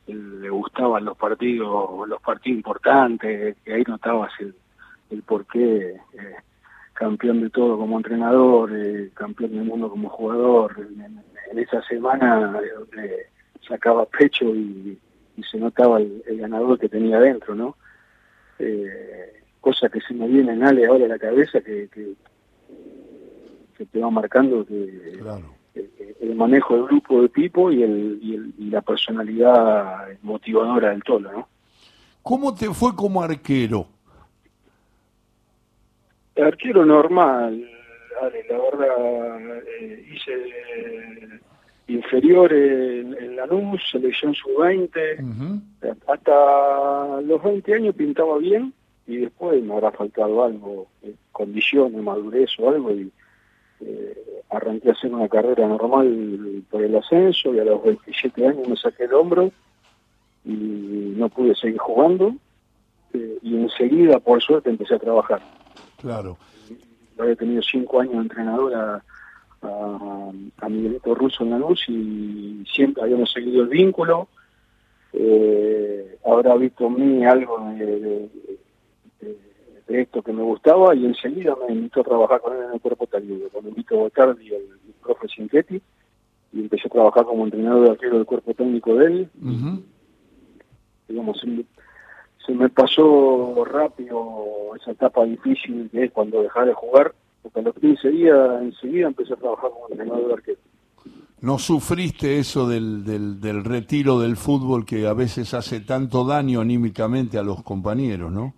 le 0.08 0.50
gustaban 0.50 1.04
los 1.04 1.18
partidos, 1.18 2.08
los 2.08 2.22
partidos 2.22 2.58
importantes, 2.58 3.58
que 3.64 3.74
ahí 3.74 3.84
notabas 3.86 4.32
el, 4.40 4.56
el 5.10 5.22
porqué, 5.24 5.96
eh, 6.14 6.36
campeón 6.94 7.42
de 7.42 7.50
todo 7.50 7.78
como 7.78 7.98
entrenador, 7.98 8.72
eh, 8.74 9.12
campeón 9.14 9.52
del 9.52 9.66
mundo 9.66 9.90
como 9.90 10.08
jugador, 10.10 10.76
en, 10.78 11.22
en 11.52 11.60
esa 11.60 11.82
semana 11.84 12.58
eh, 12.98 13.28
sacaba 13.68 14.06
pecho 14.06 14.46
y, 14.56 14.98
y 15.40 15.44
se 15.44 15.58
notaba 15.58 16.00
el, 16.00 16.24
el 16.28 16.38
ganador 16.40 16.78
que 16.80 16.90
tenía 16.90 17.20
dentro, 17.20 17.56
¿no? 17.56 17.76
Eh, 18.60 19.42
cosa 19.62 19.90
que 19.90 20.02
se 20.02 20.14
me 20.14 20.28
viene 20.28 20.54
en 20.54 20.64
Ale 20.64 20.86
ahora 20.86 21.06
a 21.06 21.10
la 21.10 21.20
cabeza 21.20 21.62
que, 21.62 21.88
que, 21.90 22.14
que 23.78 23.86
te 23.86 24.00
va 24.00 24.10
marcando 24.10 24.66
que 24.66 25.18
Claro. 25.20 25.54
el, 25.76 25.90
el 26.22 26.36
manejo 26.36 26.76
del 26.76 26.86
grupo 26.86 27.22
de 27.22 27.30
Pipo 27.30 27.72
y, 27.72 27.84
el, 27.84 28.20
y, 28.22 28.36
el- 28.36 28.54
y 28.58 28.70
la 28.70 28.82
personalidad 28.82 30.08
motivadora 30.22 30.90
del 30.90 31.04
Tolo, 31.04 31.32
¿no? 31.32 31.48
¿Cómo 32.22 32.54
te 32.54 32.68
fue 32.74 32.96
como 32.96 33.22
arquero? 33.24 33.88
Arquero 36.36 36.86
normal, 36.86 37.70
Ale, 38.22 38.46
la 38.50 38.58
verdad, 38.58 39.58
eh, 39.82 40.08
hice 40.14 40.32
eh, 40.34 41.40
inferior 41.90 42.54
en, 42.54 43.16
en 43.18 43.36
Lanús, 43.36 43.82
selección 43.92 44.34
sub-20, 44.36 45.24
Ujú. 45.24 45.62
hasta 46.08 47.22
los 47.22 47.44
20 47.44 47.74
años 47.74 47.96
pintaba 47.96 48.38
bien 48.38 48.74
y 49.08 49.18
después 49.18 49.62
me 49.64 49.74
habrá 49.74 49.92
faltado 49.92 50.44
algo, 50.44 50.88
eh, 51.02 51.16
condiciones, 51.32 52.02
madurez 52.02 52.52
o 52.60 52.70
algo 52.70 52.92
y 52.92 53.12
eh, 53.82 54.42
arranqué 54.50 54.90
a 54.90 54.92
hacer 54.94 55.14
una 55.14 55.28
carrera 55.28 55.68
normal 55.68 56.64
por 56.70 56.84
el 56.84 56.96
ascenso 56.96 57.54
y 57.54 57.60
a 57.60 57.66
los 57.66 57.84
27 57.84 58.48
años 58.48 58.68
me 58.68 58.76
saqué 58.76 59.06
el 59.06 59.14
hombro 59.14 59.52
y 60.46 61.14
no 61.18 61.28
pude 61.30 61.56
seguir 61.56 61.80
jugando 61.80 62.36
eh, 63.14 63.38
y 63.42 63.56
enseguida 63.56 64.20
por 64.20 64.42
suerte 64.42 64.70
empecé 64.70 64.96
a 64.96 65.00
trabajar. 65.00 65.42
Claro. 66.02 66.38
Había 67.18 67.36
tenido 67.36 67.62
cinco 67.64 68.00
años 68.00 68.14
de 68.14 68.22
entrenador 68.22 69.02
a, 69.62 69.68
a, 69.68 70.66
a 70.66 70.70
Miguelito 70.70 71.14
Russo 71.16 71.44
en 71.44 71.50
la 71.52 71.60
luz 71.60 71.84
y 71.90 72.64
siempre 72.74 73.04
habíamos 73.04 73.32
seguido 73.32 73.64
el 73.64 73.70
vínculo. 73.70 74.28
Eh, 75.14 76.18
habrá 76.26 76.56
visto 76.56 76.86
en 76.88 77.18
mí 77.18 77.26
algo 77.26 77.58
de, 77.78 77.86
de- 77.86 78.30
de- 79.22 79.38
de 79.88 80.02
esto 80.02 80.22
que 80.22 80.32
me 80.32 80.44
gustaba 80.44 80.94
y 80.94 81.04
enseguida 81.06 81.56
me 81.68 81.74
invitó 81.74 82.02
a 82.02 82.04
trabajar 82.04 82.42
con 82.42 82.56
él 82.56 82.64
en 82.68 82.74
el 82.74 82.80
cuerpo 82.82 83.08
técnico, 83.08 83.50
con 83.50 83.74
Vito 83.74 83.98
Botardi 83.98 84.46
y 84.46 84.54
el, 84.54 84.62
el 84.62 84.94
profe 85.02 85.28
Cinquetti 85.28 85.82
y 86.54 86.60
empecé 86.60 86.88
a 86.88 86.92
trabajar 86.92 87.26
como 87.26 87.44
entrenador 87.44 87.86
de 87.86 87.90
arquero 87.92 88.18
del 88.18 88.26
cuerpo 88.28 88.54
técnico 88.54 88.94
de 88.96 89.06
él. 89.08 89.30
Digamos, 91.08 91.40
se 91.40 92.54
me, 92.54 92.70
pasó 92.70 93.64
rápido 93.66 94.76
esa 94.80 94.92
etapa 94.92 95.26
difícil 95.26 95.90
que 95.92 96.04
es 96.06 96.12
cuando 96.12 96.44
dejaba 96.44 96.68
de 96.68 96.74
jugar, 96.74 97.14
porque 97.42 97.60
a 97.60 97.64
los 97.64 97.76
15 97.76 98.10
días 98.10 98.62
enseguida 98.62 99.08
empecé 99.08 99.34
a 99.34 99.38
trabajar 99.38 99.70
como 99.72 99.90
entrenador 99.90 100.28
de 100.28 100.34
arquero. 100.34 100.60
¿No 101.42 101.58
sufriste 101.58 102.38
eso 102.38 102.68
del, 102.68 103.06
del, 103.06 103.40
del 103.40 103.64
retiro 103.64 104.20
del 104.20 104.36
fútbol 104.36 104.86
que 104.86 105.08
a 105.08 105.14
veces 105.14 105.54
hace 105.54 105.80
tanto 105.80 106.26
daño 106.26 106.60
anímicamente 106.60 107.38
a 107.38 107.44
los 107.44 107.64
compañeros, 107.64 108.32
no? 108.32 108.54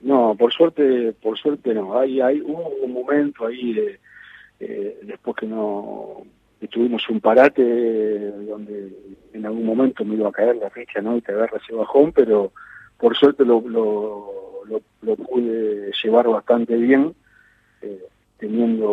No, 0.00 0.34
por 0.36 0.52
suerte, 0.52 1.14
por 1.22 1.38
suerte 1.38 1.72
no. 1.72 1.98
Hay, 1.98 2.20
hay 2.20 2.40
hubo 2.40 2.68
un 2.82 2.92
momento 2.92 3.46
ahí 3.46 3.72
de, 3.72 4.00
eh, 4.60 4.98
después 5.02 5.36
que 5.36 5.46
no 5.46 6.22
que 6.60 6.68
tuvimos 6.68 7.08
un 7.08 7.20
parate 7.20 7.62
donde 8.42 8.92
en 9.32 9.46
algún 9.46 9.66
momento 9.66 10.04
me 10.04 10.14
iba 10.14 10.28
a 10.28 10.32
caer 10.32 10.56
la 10.56 10.70
ficha, 10.70 11.00
¿no? 11.00 11.16
Y 11.16 11.20
te 11.20 11.32
agarra 11.32 11.58
ese 11.62 11.74
bajón, 11.74 12.12
pero 12.12 12.52
por 12.98 13.16
suerte 13.16 13.44
lo, 13.44 13.60
lo, 13.68 14.62
lo, 14.66 14.80
lo 15.02 15.16
pude 15.16 15.90
llevar 16.02 16.28
bastante 16.28 16.76
bien, 16.76 17.14
eh, 17.82 18.02
teniendo 18.38 18.90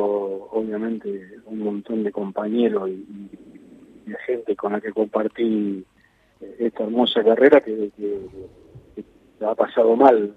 obviamente 0.52 1.38
un 1.46 1.60
montón 1.60 2.04
de 2.04 2.12
compañeros 2.12 2.90
y, 2.90 3.30
de 4.06 4.18
gente 4.26 4.56
con 4.56 4.74
la 4.74 4.82
que 4.82 4.92
compartí 4.92 5.86
eh, 6.40 6.56
esta 6.60 6.84
hermosa 6.84 7.24
carrera 7.24 7.62
que, 7.62 7.92
que, 7.96 9.06
ha 9.46 9.56
pasado 9.56 9.96
mal 9.96 10.36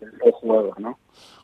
el 0.00 0.32
jugador, 0.32 0.80
¿no? 0.80 0.98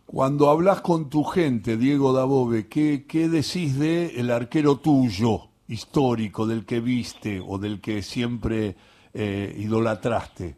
Cuando 0.06 0.50
hablas 0.50 0.80
con 0.80 1.08
tu 1.08 1.22
gente, 1.24 1.76
Diego 1.76 2.12
Dabove, 2.12 2.68
¿qué, 2.68 3.04
qué 3.06 3.28
decís 3.28 3.78
de 3.78 4.18
el 4.20 4.30
arquero 4.30 4.76
tuyo, 4.78 5.48
histórico, 5.68 6.46
del 6.46 6.66
que 6.66 6.80
viste 6.80 7.40
o 7.44 7.58
del 7.58 7.80
que 7.80 8.02
siempre 8.02 8.76
eh, 9.14 9.54
idolatraste? 9.56 10.56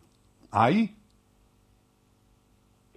¿Hay? 0.51 0.97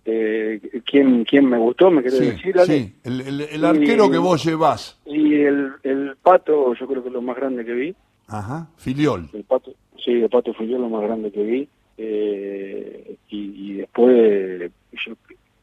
Eh, 0.07 0.61
¿quién, 0.85 1.23
¿Quién 1.25 1.49
me 1.49 1.57
gustó? 1.57 1.89
¿Me 1.89 2.03
querés 2.03 2.19
Sí, 2.19 2.25
decir, 2.25 2.59
Ale? 2.59 2.65
sí, 2.67 2.95
el, 3.03 3.21
el- 3.21 3.41
el 3.41 3.65
arquero 3.65 4.05
Y- 4.05 4.11
que 4.11 4.17
vos 4.19 4.43
llevás. 4.45 4.99
Y 5.05 5.33
el, 5.35 5.71
el 5.83 6.15
Pato, 6.21 6.73
yo 6.75 6.87
creo 6.87 7.01
que 7.01 7.09
es 7.09 7.13
lo 7.13 7.21
más 7.23 7.35
grande 7.35 7.65
que 7.65 7.73
vi. 7.73 7.95
Ajá, 8.27 8.67
Filiol. 8.77 9.29
El 9.33 9.43
Pato, 9.45 9.73
sí, 10.03 10.11
el 10.11 10.29
Pato 10.29 10.53
yo 10.53 10.77
lo 10.77 10.89
más 10.89 11.01
grande 11.03 11.31
que 11.31 11.43
vi. 11.43 11.67
Eh, 11.97 13.15
y, 13.29 13.71
y 13.71 13.73
después, 13.77 14.71
yo, 15.05 15.13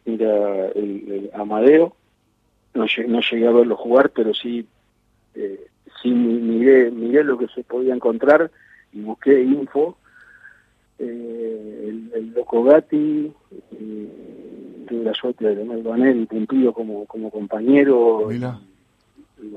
mira, 0.07 0.67
el, 0.71 1.05
el 1.09 1.31
Amadeo, 1.35 1.95
no, 2.75 2.87
no 3.07 3.21
llegué 3.21 3.47
a 3.47 3.53
verlo 3.53 3.77
jugar, 3.77 4.11
pero 4.11 4.35
sí, 4.35 4.67
eh, 5.35 5.67
sí 6.03 6.11
mi- 6.11 6.41
miré, 6.41 6.91
miré 6.91 7.23
lo 7.23 7.39
que 7.39 7.47
se 7.49 7.63
podía 7.63 7.95
encontrar 7.95 8.51
y 8.93 9.01
busqué 9.03 9.41
info. 9.43 9.97
Eh, 10.99 11.87
el, 11.89 12.13
el 12.15 12.35
Loco 12.35 12.63
Gatti, 12.65 13.33
tuve 14.89 15.05
la 15.05 15.15
suerte 15.15 15.45
de 15.45 15.63
él 15.63 16.21
y 16.23 16.27
cumplido 16.27 16.73
como, 16.73 17.07
como 17.07 17.31
compañero. 17.31 18.27
Mira. 18.29 18.61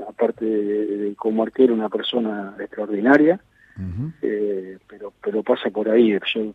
Aparte 0.08 0.46
de, 0.46 0.98
de 0.98 1.16
como 1.16 1.44
arquero, 1.44 1.74
una 1.74 1.90
persona 1.90 2.56
extraordinaria. 2.60 3.40
eh, 4.22 4.78
pero 4.88 5.14
pero 5.22 5.44
pasa 5.44 5.70
por 5.70 5.90
ahí. 5.90 6.18
Yo 6.34 6.54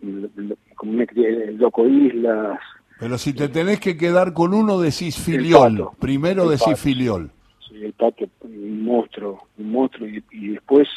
como 0.74 0.92
me 0.92 1.06
crié 1.06 1.44
el 1.48 1.56
Loco 1.58 1.86
Islas. 1.86 2.58
Pero 2.98 3.16
si 3.18 3.32
te 3.32 3.48
tenés 3.48 3.80
que 3.80 3.96
quedar 3.96 4.32
con 4.34 4.52
uno, 4.52 4.80
decís 4.80 5.16
filiol. 5.16 5.90
Primero 5.98 6.48
decís 6.48 6.78
filiol. 6.78 7.30
Sí, 7.66 7.84
el 7.84 7.92
pato, 7.92 8.26
un 8.42 8.84
monstruo, 8.84 9.46
un 9.58 9.70
monstruo. 9.70 10.06
Y, 10.08 10.48
después, 10.48 10.88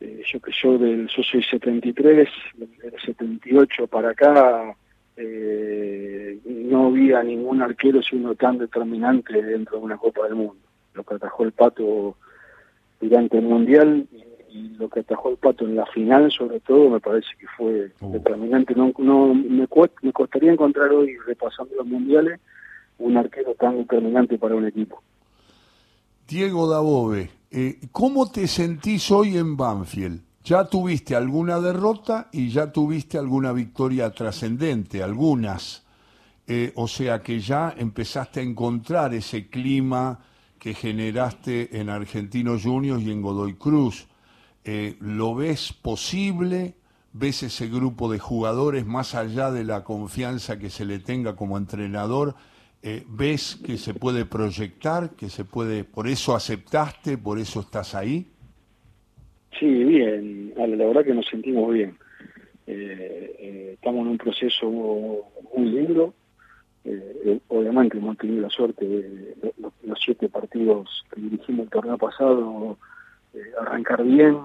eh, 0.00 0.22
yo 0.30 0.40
que 0.40 0.52
yo, 0.52 0.78
del, 0.78 1.08
yo 1.08 1.22
soy 1.22 1.42
73, 1.42 2.28
del 2.56 3.00
78 3.04 3.86
para 3.86 4.10
acá, 4.10 4.76
eh, 5.16 6.38
no 6.44 6.88
había 6.88 7.22
ningún 7.22 7.62
arquero 7.62 8.02
sino 8.02 8.34
tan 8.34 8.58
determinante 8.58 9.42
dentro 9.42 9.78
de 9.78 9.84
una 9.84 9.96
Copa 9.96 10.24
del 10.24 10.34
Mundo. 10.34 10.56
Lo 10.94 11.04
que 11.04 11.14
atajó 11.14 11.44
el 11.44 11.52
pato 11.52 12.16
durante 13.00 13.38
el 13.38 13.44
Mundial 13.44 14.06
y, 14.12 14.24
lo 14.78 14.88
que 14.88 15.00
atajó 15.00 15.30
el 15.30 15.36
pato 15.36 15.66
en 15.66 15.76
la 15.76 15.84
final, 15.84 16.30
sobre 16.32 16.60
todo, 16.60 16.88
me 16.88 17.00
parece 17.00 17.28
que 17.38 17.46
fue 17.58 17.92
uh. 18.00 18.12
determinante. 18.12 18.74
No, 18.74 18.90
no 18.96 19.34
me, 19.34 19.66
me 20.02 20.12
costaría 20.12 20.50
encontrar 20.50 20.90
hoy, 20.92 21.14
repasando 21.26 21.74
los 21.74 21.86
mundiales, 21.86 22.40
un 22.98 23.18
arquero 23.18 23.54
tan 23.54 23.76
determinante 23.76 24.38
para 24.38 24.54
un 24.54 24.66
equipo. 24.66 25.02
Diego 26.26 26.68
Dabove, 26.68 27.30
eh, 27.50 27.80
¿cómo 27.92 28.30
te 28.30 28.48
sentís 28.48 29.10
hoy 29.10 29.36
en 29.36 29.56
Banfield? 29.56 30.22
Ya 30.44 30.64
tuviste 30.64 31.16
alguna 31.16 31.60
derrota 31.60 32.28
y 32.32 32.50
ya 32.50 32.70
tuviste 32.70 33.18
alguna 33.18 33.52
victoria 33.52 34.10
trascendente, 34.10 35.02
algunas. 35.02 35.82
Eh, 36.46 36.72
o 36.76 36.86
sea 36.86 37.20
que 37.20 37.40
ya 37.40 37.74
empezaste 37.76 38.38
a 38.40 38.44
encontrar 38.44 39.12
ese 39.12 39.48
clima 39.48 40.20
que 40.58 40.74
generaste 40.74 41.80
en 41.80 41.90
Argentinos 41.90 42.62
Juniors 42.62 43.02
y 43.02 43.10
en 43.10 43.22
Godoy 43.22 43.54
Cruz. 43.54 44.06
Eh, 44.64 44.96
¿Lo 45.00 45.34
ves 45.34 45.72
posible? 45.72 46.76
¿Ves 47.12 47.42
ese 47.42 47.68
grupo 47.68 48.10
de 48.10 48.18
jugadores 48.18 48.86
más 48.86 49.14
allá 49.14 49.50
de 49.50 49.64
la 49.64 49.82
confianza 49.82 50.58
que 50.58 50.70
se 50.70 50.84
le 50.84 50.98
tenga 50.98 51.34
como 51.34 51.56
entrenador? 51.56 52.36
Eh, 52.82 53.04
¿Ves 53.08 53.56
que 53.64 53.78
se 53.78 53.94
puede 53.94 54.24
proyectar, 54.24 55.10
que 55.10 55.28
se 55.28 55.44
puede, 55.44 55.84
por 55.84 56.06
eso 56.06 56.36
aceptaste, 56.36 57.18
por 57.18 57.38
eso 57.38 57.60
estás 57.60 57.94
ahí? 57.94 58.26
Sí, 59.58 59.66
bien, 59.66 60.52
la 60.56 60.66
verdad 60.66 61.04
que 61.04 61.14
nos 61.14 61.26
sentimos 61.26 61.72
bien. 61.72 61.96
Eh, 62.66 63.72
estamos 63.74 64.02
en 64.02 64.08
un 64.08 64.18
proceso 64.18 64.70
muy 64.70 65.70
lindo, 65.70 66.14
eh, 66.88 67.40
obviamente 67.48 67.98
hemos 67.98 68.16
tenido 68.16 68.42
la 68.42 68.50
suerte 68.50 68.86
de, 68.86 69.34
los, 69.82 69.98
siete 69.98 70.28
partidos 70.28 71.04
que 71.12 71.20
dirigimos 71.20 71.64
el 71.64 71.70
torneo 71.70 71.98
pasado, 71.98 72.78
eh, 73.34 73.40
arrancar 73.60 74.04
bien, 74.04 74.36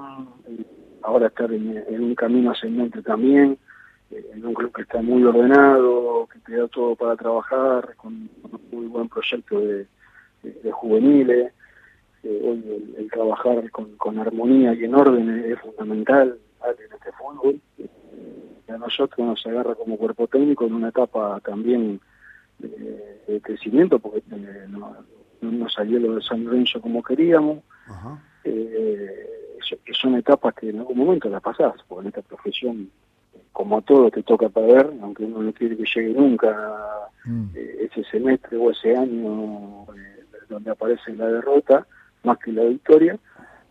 ahora 1.03 1.27
estar 1.27 1.51
en, 1.53 1.83
un 1.87 2.15
camino 2.15 2.49
ascendente 2.49 3.03
también, 3.03 3.51
eh, 3.51 3.57
en 4.11 4.45
un 4.45 4.53
club 4.53 4.71
que 4.73 4.83
está 4.83 5.01
muy 5.01 5.23
ordenado, 5.23 6.27
que 6.31 6.39
te 6.39 6.57
da 6.57 6.67
todo 6.67 6.95
para 6.95 7.15
trabajar, 7.15 7.95
con, 7.95 8.29
un 8.43 8.61
muy 8.71 8.85
buen 8.87 9.09
proyecto 9.09 9.59
de, 9.59 9.87
juveniles. 10.71 11.53
hoy 12.23 12.93
el, 12.97 13.09
trabajar 13.11 13.69
con, 13.71 14.19
armonía 14.19 14.73
y 14.73 14.85
en 14.85 14.95
orden 14.95 15.29
es, 15.45 15.59
fundamental 15.59 16.37
en 16.63 16.93
este 16.93 17.11
fútbol. 17.13 17.59
a 18.67 18.77
nosotros 18.77 19.27
nos 19.27 19.45
agarra 19.45 19.75
como 19.75 19.97
cuerpo 19.97 20.27
técnico 20.27 20.65
en 20.65 20.73
una 20.73 20.89
etapa 20.89 21.39
también 21.41 21.99
de, 22.59 23.41
crecimiento 23.41 23.97
porque 23.99 24.19
eh, 24.19 24.65
no, 24.69 24.95
no, 25.41 25.69
salió 25.69 25.99
lo 25.99 26.15
de 26.15 26.21
San 26.21 26.43
Lorenzo 26.43 26.81
como 26.81 27.01
queríamos. 27.01 27.59
Eh, 28.43 29.31
que 29.85 29.93
son 29.93 30.15
etapas 30.15 30.53
que 30.55 30.69
en 30.69 30.79
algún 30.79 30.97
momento 30.97 31.29
las 31.29 31.41
pasás, 31.41 31.73
porque 31.87 32.01
en 32.01 32.07
esta 32.07 32.21
profesión, 32.21 32.89
como 33.51 33.77
a 33.77 33.81
todo, 33.81 34.09
te 34.09 34.23
toca 34.23 34.49
perder, 34.49 34.91
aunque 35.01 35.23
uno 35.23 35.41
no 35.41 35.53
quiere 35.53 35.77
que 35.77 35.83
llegue 35.83 36.13
nunca 36.13 36.55
mm. 37.25 37.45
eh, 37.55 37.89
ese 37.89 38.03
semestre 38.09 38.57
o 38.57 38.71
ese 38.71 38.95
año 38.95 39.85
donde 40.49 40.71
aparece 40.71 41.13
la 41.13 41.27
derrota, 41.27 41.85
más 42.23 42.37
que 42.37 42.51
la 42.51 42.63
victoria, 42.63 43.17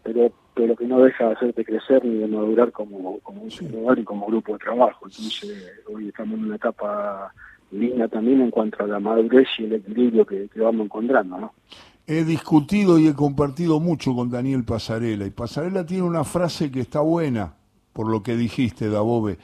pero 0.02 0.32
pero 0.54 0.76
que 0.76 0.86
no 0.86 1.00
deja 1.00 1.26
de 1.26 1.32
hacerte 1.32 1.64
crecer 1.64 2.04
ni 2.04 2.16
de 2.16 2.26
madurar 2.26 2.72
como, 2.72 3.18
como 3.20 3.42
un 3.42 3.50
jugador 3.50 3.98
y 3.98 4.04
como 4.04 4.26
grupo 4.26 4.52
de 4.52 4.58
trabajo. 4.58 5.06
Entonces, 5.06 5.72
hoy 5.90 6.08
estamos 6.08 6.38
en 6.38 6.44
una 6.44 6.56
etapa 6.56 7.32
linda 7.70 8.08
también 8.08 8.40
en 8.40 8.50
cuanto 8.50 8.82
a 8.82 8.86
la 8.86 9.00
madurez 9.00 9.48
y 9.58 9.64
el 9.64 9.74
equilibrio 9.74 10.26
que, 10.26 10.48
vamos 10.56 10.86
encontrando, 10.86 11.38
¿no? 11.38 11.54
He 12.06 12.24
discutido 12.24 12.98
y 12.98 13.06
he 13.06 13.14
compartido 13.14 13.78
mucho 13.78 14.14
con 14.14 14.30
Daniel 14.30 14.64
Pasarela 14.64 15.24
y 15.24 15.30
Pasarela 15.30 15.86
tiene 15.86 16.02
una 16.02 16.24
frase 16.24 16.70
que 16.70 16.80
está 16.80 17.00
buena, 17.00 17.54
por 17.92 18.10
lo 18.10 18.22
que 18.22 18.36
dijiste, 18.36 18.90
Dabove. 18.90 19.38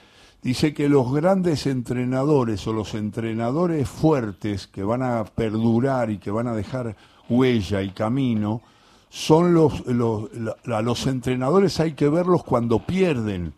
Dice 0.47 0.73
que 0.73 0.89
los 0.89 1.13
grandes 1.13 1.67
entrenadores 1.67 2.65
o 2.69 2.73
los 2.73 2.95
entrenadores 2.95 3.89
fuertes 3.89 4.69
que 4.69 4.85
van 4.85 5.03
a 5.03 5.25
perdurar 5.25 6.09
y 6.09 6.19
que 6.19 6.31
van 6.31 6.47
a 6.47 6.55
dejar 6.55 6.95
huella 7.29 7.83
y 7.83 7.91
camino, 7.91 8.63
son 9.09 9.55
los, 9.55 9.85
los, 9.89 10.31
los 10.65 11.07
entrenadores 11.09 11.81
hay 11.81 11.95
que 11.95 12.09
verlos 12.09 12.45
cuando 12.45 12.79
pierden, 12.79 13.55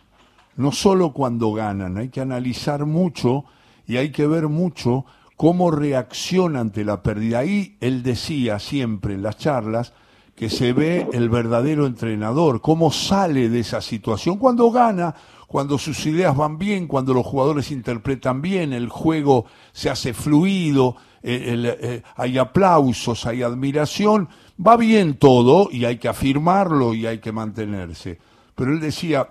no 0.57 0.72
solo 0.72 1.12
cuando 1.12 1.53
ganan, 1.53 1.98
hay 1.98 2.09
que 2.09 2.22
analizar 2.22 2.87
mucho 2.87 3.44
y 3.87 3.98
hay 3.98 4.11
que 4.11 4.27
ver 4.27 4.48
mucho 4.48 5.05
cómo 5.37 5.70
reacciona 5.70 6.61
ante 6.61 6.87
la 6.87 7.03
pérdida. 7.03 7.40
Ahí 7.40 7.77
él 7.83 8.03
decía 8.03 8.59
siempre 8.59 9.12
en 9.12 9.24
las 9.24 9.37
charlas 9.37 9.92
que 10.35 10.48
se 10.48 10.72
ve 10.72 11.07
el 11.12 11.29
verdadero 11.29 11.85
entrenador, 11.85 12.62
cómo 12.62 12.92
sale 12.92 13.51
de 13.51 13.61
esa 13.61 13.83
situación 13.83 14.38
cuando 14.38 14.70
gana, 14.70 15.14
cuando 15.49 15.79
sus 15.79 16.05
ideas 16.05 16.37
van 16.37 16.59
bien, 16.59 16.87
cuando 16.87 17.15
los 17.15 17.25
jugadores 17.27 17.71
interpretan 17.71 18.43
bien, 18.43 18.75
el 18.75 18.91
juego 18.91 19.47
se 19.73 19.89
hace 19.89 20.13
fluido, 20.13 20.97
eh, 21.23 21.75
eh, 21.81 22.03
hay 22.17 22.37
aplausos, 22.37 23.25
hay 23.25 23.43
admiración, 23.43 24.29
va 24.65 24.77
bien 24.77 25.15
todo 25.15 25.71
y 25.73 25.87
hay 25.87 25.97
que 25.97 26.09
afirmarlo 26.09 26.93
y 26.93 27.07
hay 27.07 27.19
que 27.19 27.33
mantenerse. 27.33 28.19
Pero 28.55 28.73
él 28.73 28.81
decía, 28.81 29.27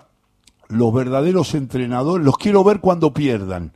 los 0.69 0.91
verdaderos 0.91 1.53
entrenadores 1.53 2.25
los 2.25 2.37
quiero 2.39 2.63
ver 2.63 2.79
cuando 2.79 3.13
pierdan. 3.13 3.73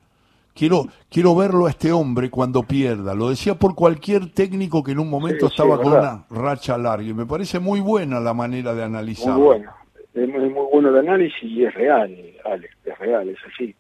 Quiero, 0.56 0.88
quiero 1.10 1.36
verlo 1.36 1.68
a 1.68 1.70
este 1.70 1.92
hombre 1.92 2.32
cuando 2.32 2.64
pierda. 2.64 3.14
Lo 3.14 3.30
decía 3.30 3.54
por 3.58 3.76
cualquier 3.76 4.34
técnico 4.34 4.84
que 4.84 4.94
en 4.94 5.00
un 5.00 5.12
momento 5.12 5.46
estaba 5.46 5.80
con 5.80 5.94
una 5.94 6.26
racha 6.32 6.76
larga. 6.78 7.08
Y 7.08 7.14
me 7.14 7.28
parece 7.28 7.60
muy 7.60 7.82
buena 7.82 8.20
la 8.20 8.34
manera 8.34 8.74
de 8.74 8.84
analizarlo. 8.84 9.36
Muy 9.36 9.46
bueno. 9.46 9.81
Es 10.14 10.28
muy, 10.28 10.50
bueno 10.50 10.90
el 10.90 10.98
análisis 10.98 11.44
y 11.44 11.64
es 11.64 11.74
real, 11.74 12.16
Alex. 12.44 12.76
Es 12.86 13.00
real, 13.00 13.30
es 13.30 13.40
así. 13.52 13.76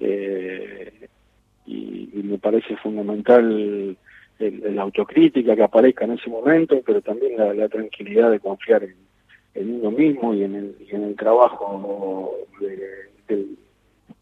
Eh, 0.00 1.08
y, 1.66 2.10
me 2.24 2.38
parece 2.38 2.76
fundamental 2.76 3.96
la 4.38 4.82
autocrítica 4.82 5.54
que 5.54 5.62
aparezca 5.62 6.04
en 6.04 6.12
ese 6.12 6.28
momento, 6.28 6.80
pero 6.84 7.00
también 7.00 7.36
la, 7.36 7.68
tranquilidad 7.68 8.30
de 8.30 8.40
confiar 8.40 8.82
en, 8.82 9.80
uno 9.80 9.90
mismo 9.90 10.34
y 10.34 10.42
en 10.42 10.54
el, 10.54 10.76
y 10.80 10.94
en 10.94 11.04
el 11.04 11.16
trabajo 11.16 12.34
del 12.60 13.56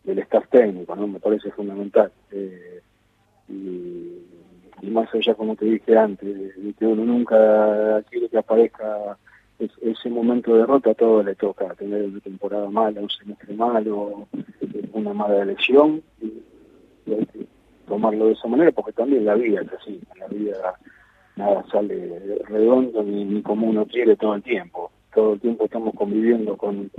del 0.04 0.18
staff 0.20 0.48
técnico, 0.48 0.96
¿no? 0.96 1.06
Me 1.06 1.20
parece 1.20 1.50
fundamental. 1.52 2.10
Eh, 2.30 2.80
y, 3.48 4.18
más 4.90 5.12
allá, 5.14 5.34
como 5.34 5.54
te 5.54 5.64
dije 5.64 5.96
antes, 5.96 6.56
de 6.56 6.72
que 6.74 6.84
uno 6.84 7.04
nunca 7.04 8.02
quiere 8.10 8.28
que 8.28 8.38
aparezca 8.38 9.16
ese 10.12 10.24
momento 10.24 10.52
de 10.52 10.60
derrota, 10.60 10.90
a 10.90 10.94
todo 10.94 11.22
le 11.22 11.34
toca 11.34 11.74
tener 11.74 12.04
una 12.04 12.20
temporada 12.20 12.68
mala, 12.70 13.00
un 13.00 13.10
semestre 13.10 13.54
malo, 13.54 14.28
una 14.92 15.12
mala 15.12 15.42
elección, 15.42 16.02
y, 16.20 16.32
hay 17.10 17.26
que 17.26 17.46
tomarlo 17.86 18.26
de 18.26 18.32
esa 18.32 18.48
manera, 18.48 18.72
porque 18.72 18.92
también 18.92 19.24
la 19.24 19.34
vida 19.34 19.60
es 19.62 19.72
así, 19.80 20.00
la 20.18 20.26
vida 20.28 20.74
nada 21.36 21.64
sale 21.70 22.40
redondo 22.46 23.02
ni, 23.02 23.24
ni 23.24 23.42
como 23.42 23.66
uno 23.66 23.86
quiere 23.86 24.16
todo 24.16 24.34
el 24.34 24.42
tiempo. 24.42 24.90
Todo 25.14 25.34
el 25.34 25.40
tiempo 25.40 25.64
estamos 25.64 25.94
conviviendo 25.94 26.56
con 26.56 26.90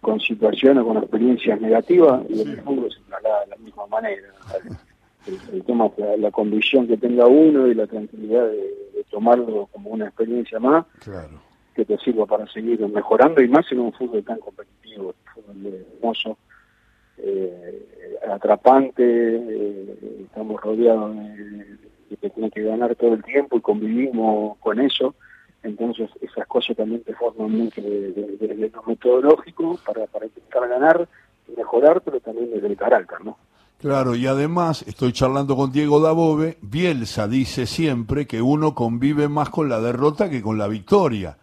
con 0.00 0.20
situaciones 0.20 0.84
con 0.84 0.96
experiencias 0.96 1.60
negativas 1.60 2.22
y 2.28 2.40
el 2.40 2.60
fútbol 2.62 2.90
se 2.92 3.00
traslada 3.08 3.40
de 3.44 3.46
la 3.48 3.56
misma 3.56 3.86
manera. 3.86 4.28
El, 5.52 5.62
tema 5.64 5.90
la, 5.96 6.16
la, 6.18 6.30
convicción 6.30 6.86
que 6.86 6.98
tenga 6.98 7.26
uno 7.26 7.66
y 7.66 7.74
la 7.74 7.86
tranquilidad 7.86 8.46
de, 8.46 9.04
tomarlo 9.10 9.68
como 9.72 9.90
una 9.90 10.06
experiencia 10.06 10.58
más 10.58 10.84
que 11.74 11.84
te 11.84 11.98
sirva 11.98 12.26
para 12.26 12.46
seguir 12.48 12.80
mejorando 12.88 13.42
y 13.42 13.48
más 13.48 13.70
en 13.72 13.80
un 13.80 13.92
fútbol 13.92 14.24
tan 14.24 14.38
competitivo, 14.38 15.08
un 15.08 15.32
fútbol 15.34 15.84
hermoso, 15.96 16.38
eh, 17.18 18.18
atrapante, 18.30 19.04
eh, 19.04 20.24
estamos 20.24 20.60
rodeados 20.60 21.16
de, 21.16 21.64
de 22.10 22.16
que 22.20 22.30
tiene 22.30 22.50
que 22.50 22.62
ganar 22.62 22.94
todo 22.96 23.14
el 23.14 23.22
tiempo 23.22 23.56
y 23.56 23.60
convivimos 23.60 24.56
con 24.58 24.80
eso 24.80 25.14
entonces 25.64 26.10
esas 26.20 26.46
cosas 26.46 26.76
también 26.76 27.02
te 27.02 27.14
forman 27.14 27.50
mucho 27.50 27.80
de, 27.80 28.70
lo 28.72 28.82
metodológico 28.82 29.78
para, 29.84 30.06
para 30.06 30.26
intentar 30.26 30.68
ganar 30.68 31.08
y 31.48 31.56
mejorar, 31.56 32.02
pero 32.02 32.20
también 32.20 32.50
desde 32.52 32.68
el 32.68 32.76
carácter, 32.76 33.24
¿no? 33.24 33.38
Claro, 33.80 34.14
y 34.14 34.26
además 34.26 34.82
estoy 34.86 35.12
charlando 35.12 35.56
con 35.56 35.72
Diego 35.72 36.00
Dabove, 36.00 36.58
Bielsa 36.62 37.28
dice 37.28 37.66
siempre 37.66 38.26
que 38.26 38.40
uno 38.40 38.74
convive 38.74 39.28
más 39.28 39.50
con 39.50 39.68
la 39.68 39.80
derrota 39.80 40.30
que 40.30 40.42
con 40.42 40.58
la 40.58 40.68
victoria, 40.68 41.36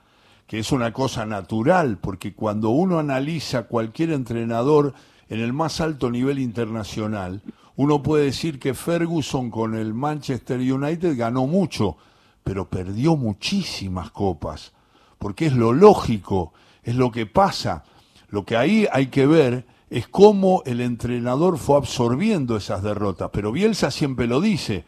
que 0.52 0.60
es 0.60 0.74
una 0.74 0.92
cosa 0.92 1.26
natural, 1.26 1.98
porque 1.98 2.34
cuando 2.34 2.72
uno 2.72 3.00
analiza 3.00 3.70
cualquier 3.70 4.12
entrenador 4.12 4.94
en 5.30 5.40
el 5.40 5.54
más 5.54 5.80
alto 5.80 6.12
nivel 6.12 6.40
internacional, 6.40 7.42
uno 7.78 8.04
puede 8.04 8.26
decir 8.26 8.60
que 8.60 8.74
Ferguson 8.74 9.50
con 9.50 9.76
el 9.76 9.94
Manchester 9.94 10.60
United 10.60 11.18
ganó 11.18 11.48
mucho, 11.48 11.96
pero 12.44 12.70
perdió 12.70 13.16
muchísimas 13.16 14.12
copas, 14.12 14.74
porque 15.20 15.46
es 15.46 15.54
lo 15.54 15.72
lógico, 15.72 16.52
es 16.84 16.98
lo 16.98 17.14
que 17.14 17.26
pasa. 17.28 17.86
Lo 18.28 18.44
que 18.44 18.58
ahí 18.58 18.90
hay 18.92 19.08
que 19.08 19.28
ver 19.28 19.66
es 19.90 20.10
cómo 20.10 20.64
el 20.66 20.82
entrenador 20.82 21.60
fue 21.60 21.78
absorbiendo 21.78 22.58
esas 22.58 22.84
derrotas. 22.84 23.30
Pero 23.32 23.54
Bielsa 23.54 23.90
siempre 23.90 24.28
lo 24.28 24.42
dice, 24.42 24.84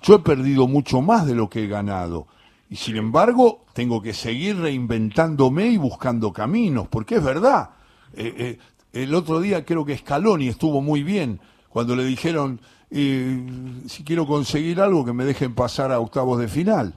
yo 0.00 0.14
he 0.14 0.18
perdido 0.20 0.68
mucho 0.68 1.02
más 1.02 1.26
de 1.26 1.34
lo 1.34 1.50
que 1.50 1.64
he 1.64 1.66
ganado. 1.66 2.28
Y 2.70 2.76
sin 2.76 2.96
embargo, 2.96 3.64
tengo 3.72 4.02
que 4.02 4.12
seguir 4.12 4.58
reinventándome 4.58 5.66
y 5.66 5.76
buscando 5.76 6.32
caminos, 6.32 6.86
porque 6.88 7.16
es 7.16 7.24
verdad. 7.24 7.70
Eh, 8.14 8.34
eh, 8.36 8.58
el 8.92 9.14
otro 9.14 9.40
día 9.40 9.64
creo 9.64 9.84
que 9.84 9.96
Scaloni 9.96 10.48
estuvo 10.48 10.80
muy 10.80 11.02
bien 11.02 11.40
cuando 11.68 11.96
le 11.96 12.04
dijeron, 12.04 12.60
eh, 12.90 13.46
si 13.86 14.02
quiero 14.04 14.26
conseguir 14.26 14.80
algo, 14.80 15.04
que 15.04 15.12
me 15.12 15.24
dejen 15.24 15.54
pasar 15.54 15.92
a 15.92 16.00
octavos 16.00 16.38
de 16.38 16.48
final 16.48 16.94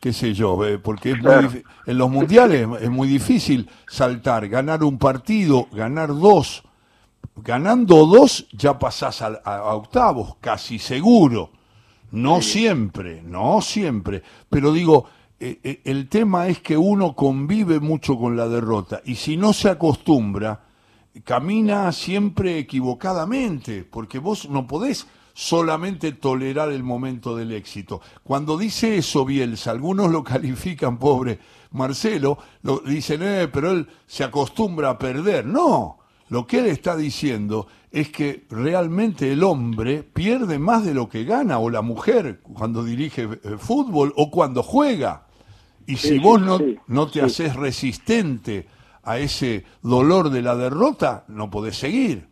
qué 0.00 0.12
sé 0.12 0.32
yo, 0.32 0.60
porque 0.82 1.10
es 1.10 1.18
muy 1.20 1.64
en 1.86 1.98
los 1.98 2.08
mundiales 2.08 2.68
es 2.80 2.88
muy 2.90 3.08
difícil 3.08 3.68
saltar, 3.88 4.48
ganar 4.48 4.84
un 4.84 4.96
partido, 4.98 5.66
ganar 5.72 6.08
dos. 6.08 6.62
Ganando 7.36 8.06
dos 8.06 8.46
ya 8.52 8.78
pasás 8.78 9.22
a, 9.22 9.74
octavos, 9.74 10.36
casi 10.40 10.78
seguro. 10.78 11.50
No 12.10 12.40
siempre, 12.42 13.22
no 13.22 13.60
siempre. 13.60 14.22
Pero 14.48 14.72
digo, 14.72 15.06
eh, 15.40 15.60
eh, 15.62 15.80
el 15.84 16.08
tema 16.08 16.48
es 16.48 16.60
que 16.60 16.76
uno 16.76 17.14
convive 17.14 17.80
mucho 17.80 18.18
con 18.18 18.36
la 18.36 18.48
derrota 18.48 19.00
y 19.04 19.14
si 19.14 19.36
no 19.36 19.52
se 19.52 19.68
acostumbra, 19.68 20.64
camina 21.24 21.92
siempre 21.92 22.58
equivocadamente, 22.58 23.84
porque 23.84 24.18
vos 24.18 24.48
no 24.48 24.66
podés 24.66 25.06
solamente 25.32 26.10
tolerar 26.12 26.72
el 26.72 26.82
momento 26.82 27.36
del 27.36 27.52
éxito. 27.52 28.00
Cuando 28.24 28.58
dice 28.58 28.98
eso 28.98 29.24
Bielsa, 29.24 29.70
algunos 29.70 30.10
lo 30.10 30.24
califican, 30.24 30.98
pobre 30.98 31.38
Marcelo, 31.70 32.38
lo 32.62 32.78
dicen, 32.78 33.22
eh, 33.22 33.48
pero 33.52 33.70
él 33.70 33.86
se 34.06 34.24
acostumbra 34.24 34.90
a 34.90 34.98
perder. 34.98 35.46
No, 35.46 35.98
lo 36.28 36.46
que 36.46 36.58
él 36.58 36.66
está 36.66 36.96
diciendo 36.96 37.68
es 37.90 38.10
que 38.10 38.44
realmente 38.50 39.32
el 39.32 39.42
hombre 39.42 40.02
pierde 40.02 40.58
más 40.58 40.84
de 40.84 40.94
lo 40.94 41.08
que 41.08 41.24
gana, 41.24 41.58
o 41.58 41.70
la 41.70 41.82
mujer 41.82 42.40
cuando 42.40 42.84
dirige 42.84 43.22
eh, 43.22 43.56
fútbol 43.58 44.12
o 44.16 44.30
cuando 44.30 44.62
juega. 44.62 45.26
Y 45.86 45.96
si 45.96 46.18
vos 46.18 46.40
no, 46.40 46.58
no 46.86 47.10
te 47.10 47.22
haces 47.22 47.56
resistente 47.56 48.66
a 49.02 49.18
ese 49.18 49.64
dolor 49.82 50.28
de 50.28 50.42
la 50.42 50.54
derrota, 50.54 51.24
no 51.28 51.50
podés 51.50 51.76
seguir. 51.76 52.26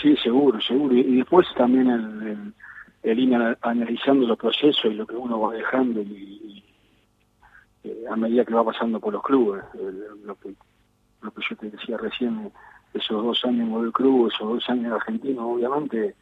Sí, 0.00 0.16
seguro, 0.22 0.60
seguro. 0.60 0.94
Y, 0.94 1.16
después 1.16 1.46
también 1.56 1.88
el, 1.88 2.54
el, 3.02 3.18
ir 3.18 3.56
analizando 3.62 4.28
los 4.28 4.38
procesos 4.38 4.84
y 4.86 4.94
lo 4.94 5.06
que 5.06 5.16
uno 5.16 5.40
va 5.40 5.54
dejando 5.54 6.02
y, 6.02 6.62
eh, 7.82 8.04
a 8.08 8.14
medida 8.14 8.44
que 8.44 8.54
va 8.54 8.64
pasando 8.64 9.00
por 9.00 9.12
los 9.12 9.22
clubes. 9.22 9.64
lo, 10.24 10.36
que, 10.36 10.54
lo 11.20 11.30
que 11.32 11.42
yo 11.48 11.56
te 11.56 11.70
decía 11.70 11.96
recién, 11.96 12.52
esos 12.94 13.22
dos 13.22 13.44
años 13.44 13.68
en 13.68 13.84
el 13.84 13.92
club, 13.92 14.28
esos 14.28 14.48
dos 14.48 14.70
años 14.70 14.86
en 14.86 14.92
Argentina, 14.92 15.44
obviamente 15.44 16.14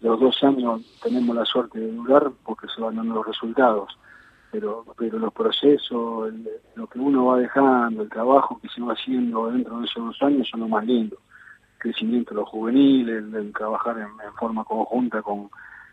los 0.00 0.20
dos 0.20 0.42
años 0.44 0.82
tenemos 1.02 1.34
la 1.34 1.44
suerte 1.44 1.78
de 1.80 1.92
durar 1.92 2.30
porque 2.44 2.66
se 2.68 2.80
van 2.80 2.96
dando 2.96 3.14
los 3.14 3.26
resultados. 3.26 3.98
Pero, 4.52 4.84
pero 4.96 5.18
los 5.18 5.32
procesos, 5.32 6.32
lo 6.76 6.86
que 6.86 6.98
uno 6.98 7.26
va 7.26 7.38
dejando, 7.38 8.02
el 8.02 8.08
trabajo 8.08 8.58
que 8.60 8.68
se 8.68 8.80
va 8.80 8.92
haciendo 8.92 9.50
dentro 9.50 9.80
de 9.80 9.86
esos 9.86 10.04
dos 10.04 10.22
años 10.22 10.48
son 10.48 10.60
lo 10.60 10.68
más 10.68 10.84
lindo 10.86 11.16
crecimiento 11.86 12.34
de 12.34 12.40
los 12.40 12.48
juveniles, 12.48 13.24
el, 13.32 13.52
trabajar 13.52 13.98
en, 13.98 14.08
forma 14.38 14.64
conjunta 14.64 15.22
con, 15.22 15.48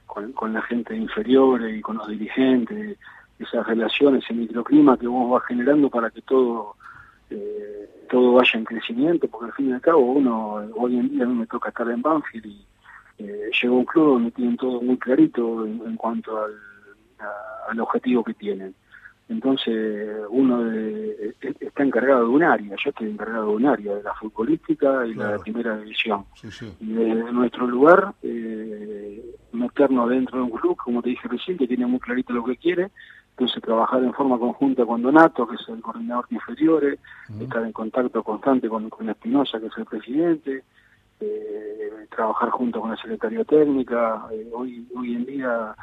con, 0.05 0.53
la 0.53 0.61
gente 0.63 0.95
inferior 0.95 1.69
y 1.69 1.81
con 1.81 1.97
los 1.97 2.07
dirigentes, 2.07 2.97
esas 3.39 3.65
relaciones, 3.67 4.23
ese 4.23 4.33
microclima 4.33 4.97
que 4.97 5.07
vos 5.07 5.29
vas 5.29 5.43
generando 5.47 5.89
para 5.89 6.09
que 6.09 6.21
todo 6.21 6.75
eh, 7.33 7.89
todo 8.09 8.33
vaya 8.33 8.59
en 8.59 8.65
crecimiento, 8.65 9.27
porque 9.27 9.47
al 9.47 9.53
fin 9.53 9.69
y 9.69 9.73
al 9.73 9.81
cabo 9.81 9.99
uno, 9.99 10.55
hoy 10.75 10.97
en 10.97 11.09
día 11.09 11.23
a 11.23 11.27
mí 11.27 11.35
me 11.35 11.47
toca 11.47 11.69
estar 11.69 11.89
en 11.89 12.01
Banfield 12.01 12.45
y 12.45 12.65
eh, 13.19 13.49
llegó 13.61 13.77
un 13.77 13.85
club 13.85 14.13
donde 14.13 14.31
tienen 14.31 14.57
todo 14.57 14.81
muy 14.81 14.97
clarito 14.97 15.65
en, 15.65 15.95
cuanto 15.97 16.37
al, 16.43 16.51
al 17.69 17.79
objetivo 17.79 18.23
que 18.23 18.33
tienen. 18.33 18.75
Entonces 19.29 20.17
uno 20.29 20.69
está 21.41 21.83
encargado 21.83 22.27
de 22.27 22.29
un 22.29 22.43
área, 22.43 22.75
yo 22.83 22.89
estoy 22.89 23.09
encargado 23.09 23.47
de 23.47 23.55
un 23.55 23.65
área, 23.65 23.95
de 23.95 24.03
la 24.03 24.13
futbolística 24.15 25.07
y 25.07 25.13
la 25.13 25.39
primera 25.39 25.77
división. 25.77 26.25
Y 26.79 26.93
de 26.93 27.31
nuestro 27.31 27.65
lugar, 27.65 28.13
eh, 28.21 29.23
meternos 29.53 30.09
dentro 30.09 30.37
de 30.39 30.43
un 30.43 30.51
club, 30.51 30.75
como 30.77 31.01
te 31.01 31.09
dije 31.09 31.27
recién, 31.27 31.57
que 31.57 31.67
tiene 31.67 31.85
muy 31.85 31.99
clarito 31.99 32.33
lo 32.33 32.43
que 32.43 32.57
quiere, 32.57 32.91
entonces 33.33 33.63
trabajar 33.63 34.03
en 34.03 34.13
forma 34.13 34.37
conjunta 34.37 34.85
con 34.85 35.01
Donato, 35.01 35.47
que 35.47 35.55
es 35.55 35.67
el 35.67 35.81
coordinador 35.81 36.27
de 36.27 36.35
inferiores, 36.35 36.99
estar 37.39 37.63
en 37.63 37.71
contacto 37.71 38.21
constante 38.21 38.69
con, 38.69 38.89
con 38.89 39.09
Espinosa, 39.09 39.59
que 39.59 39.67
es 39.67 39.77
el 39.77 39.85
presidente, 39.85 40.63
eh, 41.19 42.07
trabajar 42.15 42.51
junto 42.51 42.79
con 42.79 42.91
la 42.91 42.97
secretaria 42.97 43.43
técnica, 43.43 44.27
eh, 44.31 44.47
hoy, 44.53 44.87
hoy 44.95 45.15
en 45.15 45.25
día 45.25 45.75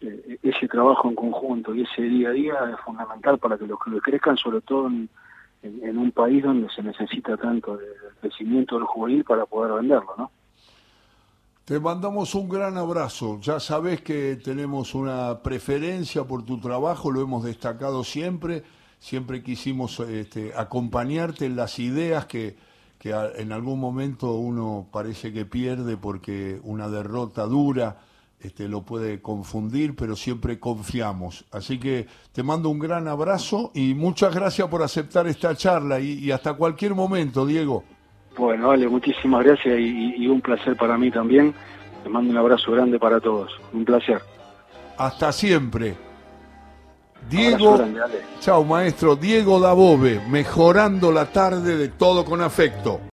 eh, 0.00 0.38
ese 0.42 0.66
trabajo 0.66 1.08
en 1.08 1.14
conjunto 1.14 1.74
y 1.74 1.82
ese 1.82 2.02
día 2.02 2.30
a 2.30 2.32
día 2.32 2.54
es 2.72 2.80
fundamental 2.80 3.38
para 3.38 3.58
que 3.58 3.66
los 3.66 3.78
clubes 3.78 4.02
crezcan, 4.02 4.36
sobre 4.36 4.60
todo 4.62 4.88
en, 4.88 5.08
un 5.62 6.10
país 6.12 6.42
donde 6.42 6.68
se 6.70 6.82
necesita 6.82 7.38
tanto 7.38 7.80
el 7.80 7.86
crecimiento 8.20 8.76
del 8.76 8.84
juvenil 8.84 9.24
para 9.24 9.46
poder 9.46 9.72
venderlo, 9.72 10.14
¿no? 10.18 10.30
Te 11.64 11.80
mandamos 11.80 12.34
un 12.34 12.46
gran 12.46 12.76
abrazo. 12.76 13.40
Ya 13.40 13.58
sabes 13.58 14.02
que 14.02 14.36
tenemos 14.36 14.94
una 14.94 15.42
preferencia 15.42 16.24
por 16.24 16.44
tu 16.44 16.60
trabajo, 16.60 17.10
lo 17.10 17.22
hemos 17.22 17.42
destacado 17.42 18.04
siempre. 18.04 18.62
Siempre 18.98 19.42
quisimos 19.42 19.98
este, 20.00 20.52
acompañarte 20.54 21.46
en 21.46 21.56
las 21.56 21.78
ideas 21.78 22.26
que, 22.26 22.56
que 22.98 23.12
en 23.36 23.52
algún 23.52 23.80
momento 23.80 24.32
uno 24.32 24.88
parece 24.92 25.32
que 25.32 25.46
pierde 25.46 25.96
porque 25.96 26.60
una 26.64 26.90
derrota 26.90 27.44
dura 27.44 27.98
este, 28.40 28.68
lo 28.68 28.82
puede 28.82 29.22
confundir, 29.22 29.96
pero 29.96 30.16
siempre 30.16 30.60
confiamos. 30.60 31.46
Así 31.50 31.80
que 31.80 32.06
te 32.32 32.42
mando 32.42 32.68
un 32.68 32.78
gran 32.78 33.08
abrazo 33.08 33.70
y 33.74 33.94
muchas 33.94 34.34
gracias 34.34 34.68
por 34.68 34.82
aceptar 34.82 35.26
esta 35.26 35.56
charla 35.56 35.98
y, 35.98 36.30
hasta 36.30 36.52
cualquier 36.52 36.94
momento, 36.94 37.46
Diego. 37.46 37.84
Bueno, 38.36 38.68
vale, 38.68 38.88
muchísimas 38.88 39.44
gracias 39.44 39.78
y, 39.78 40.26
un 40.26 40.40
placer 40.40 40.76
para 40.76 40.98
mí 40.98 41.10
también. 41.10 41.54
Te 42.02 42.08
mando 42.08 42.30
un 42.30 42.36
abrazo 42.36 42.72
grande 42.72 42.98
para 42.98 43.20
todos. 43.20 43.52
Un 43.72 43.84
placer. 43.84 44.20
Hasta 44.98 45.32
siempre. 45.32 45.96
Diego, 47.28 47.82
chao 48.40 48.64
maestro, 48.64 49.16
Diego 49.16 49.58
Dabove, 49.58 50.20
mejorando 50.28 51.10
la 51.10 51.24
tarde 51.26 51.78
de 51.78 51.88
todo 51.88 52.24
con 52.24 52.42
afecto. 52.42 53.00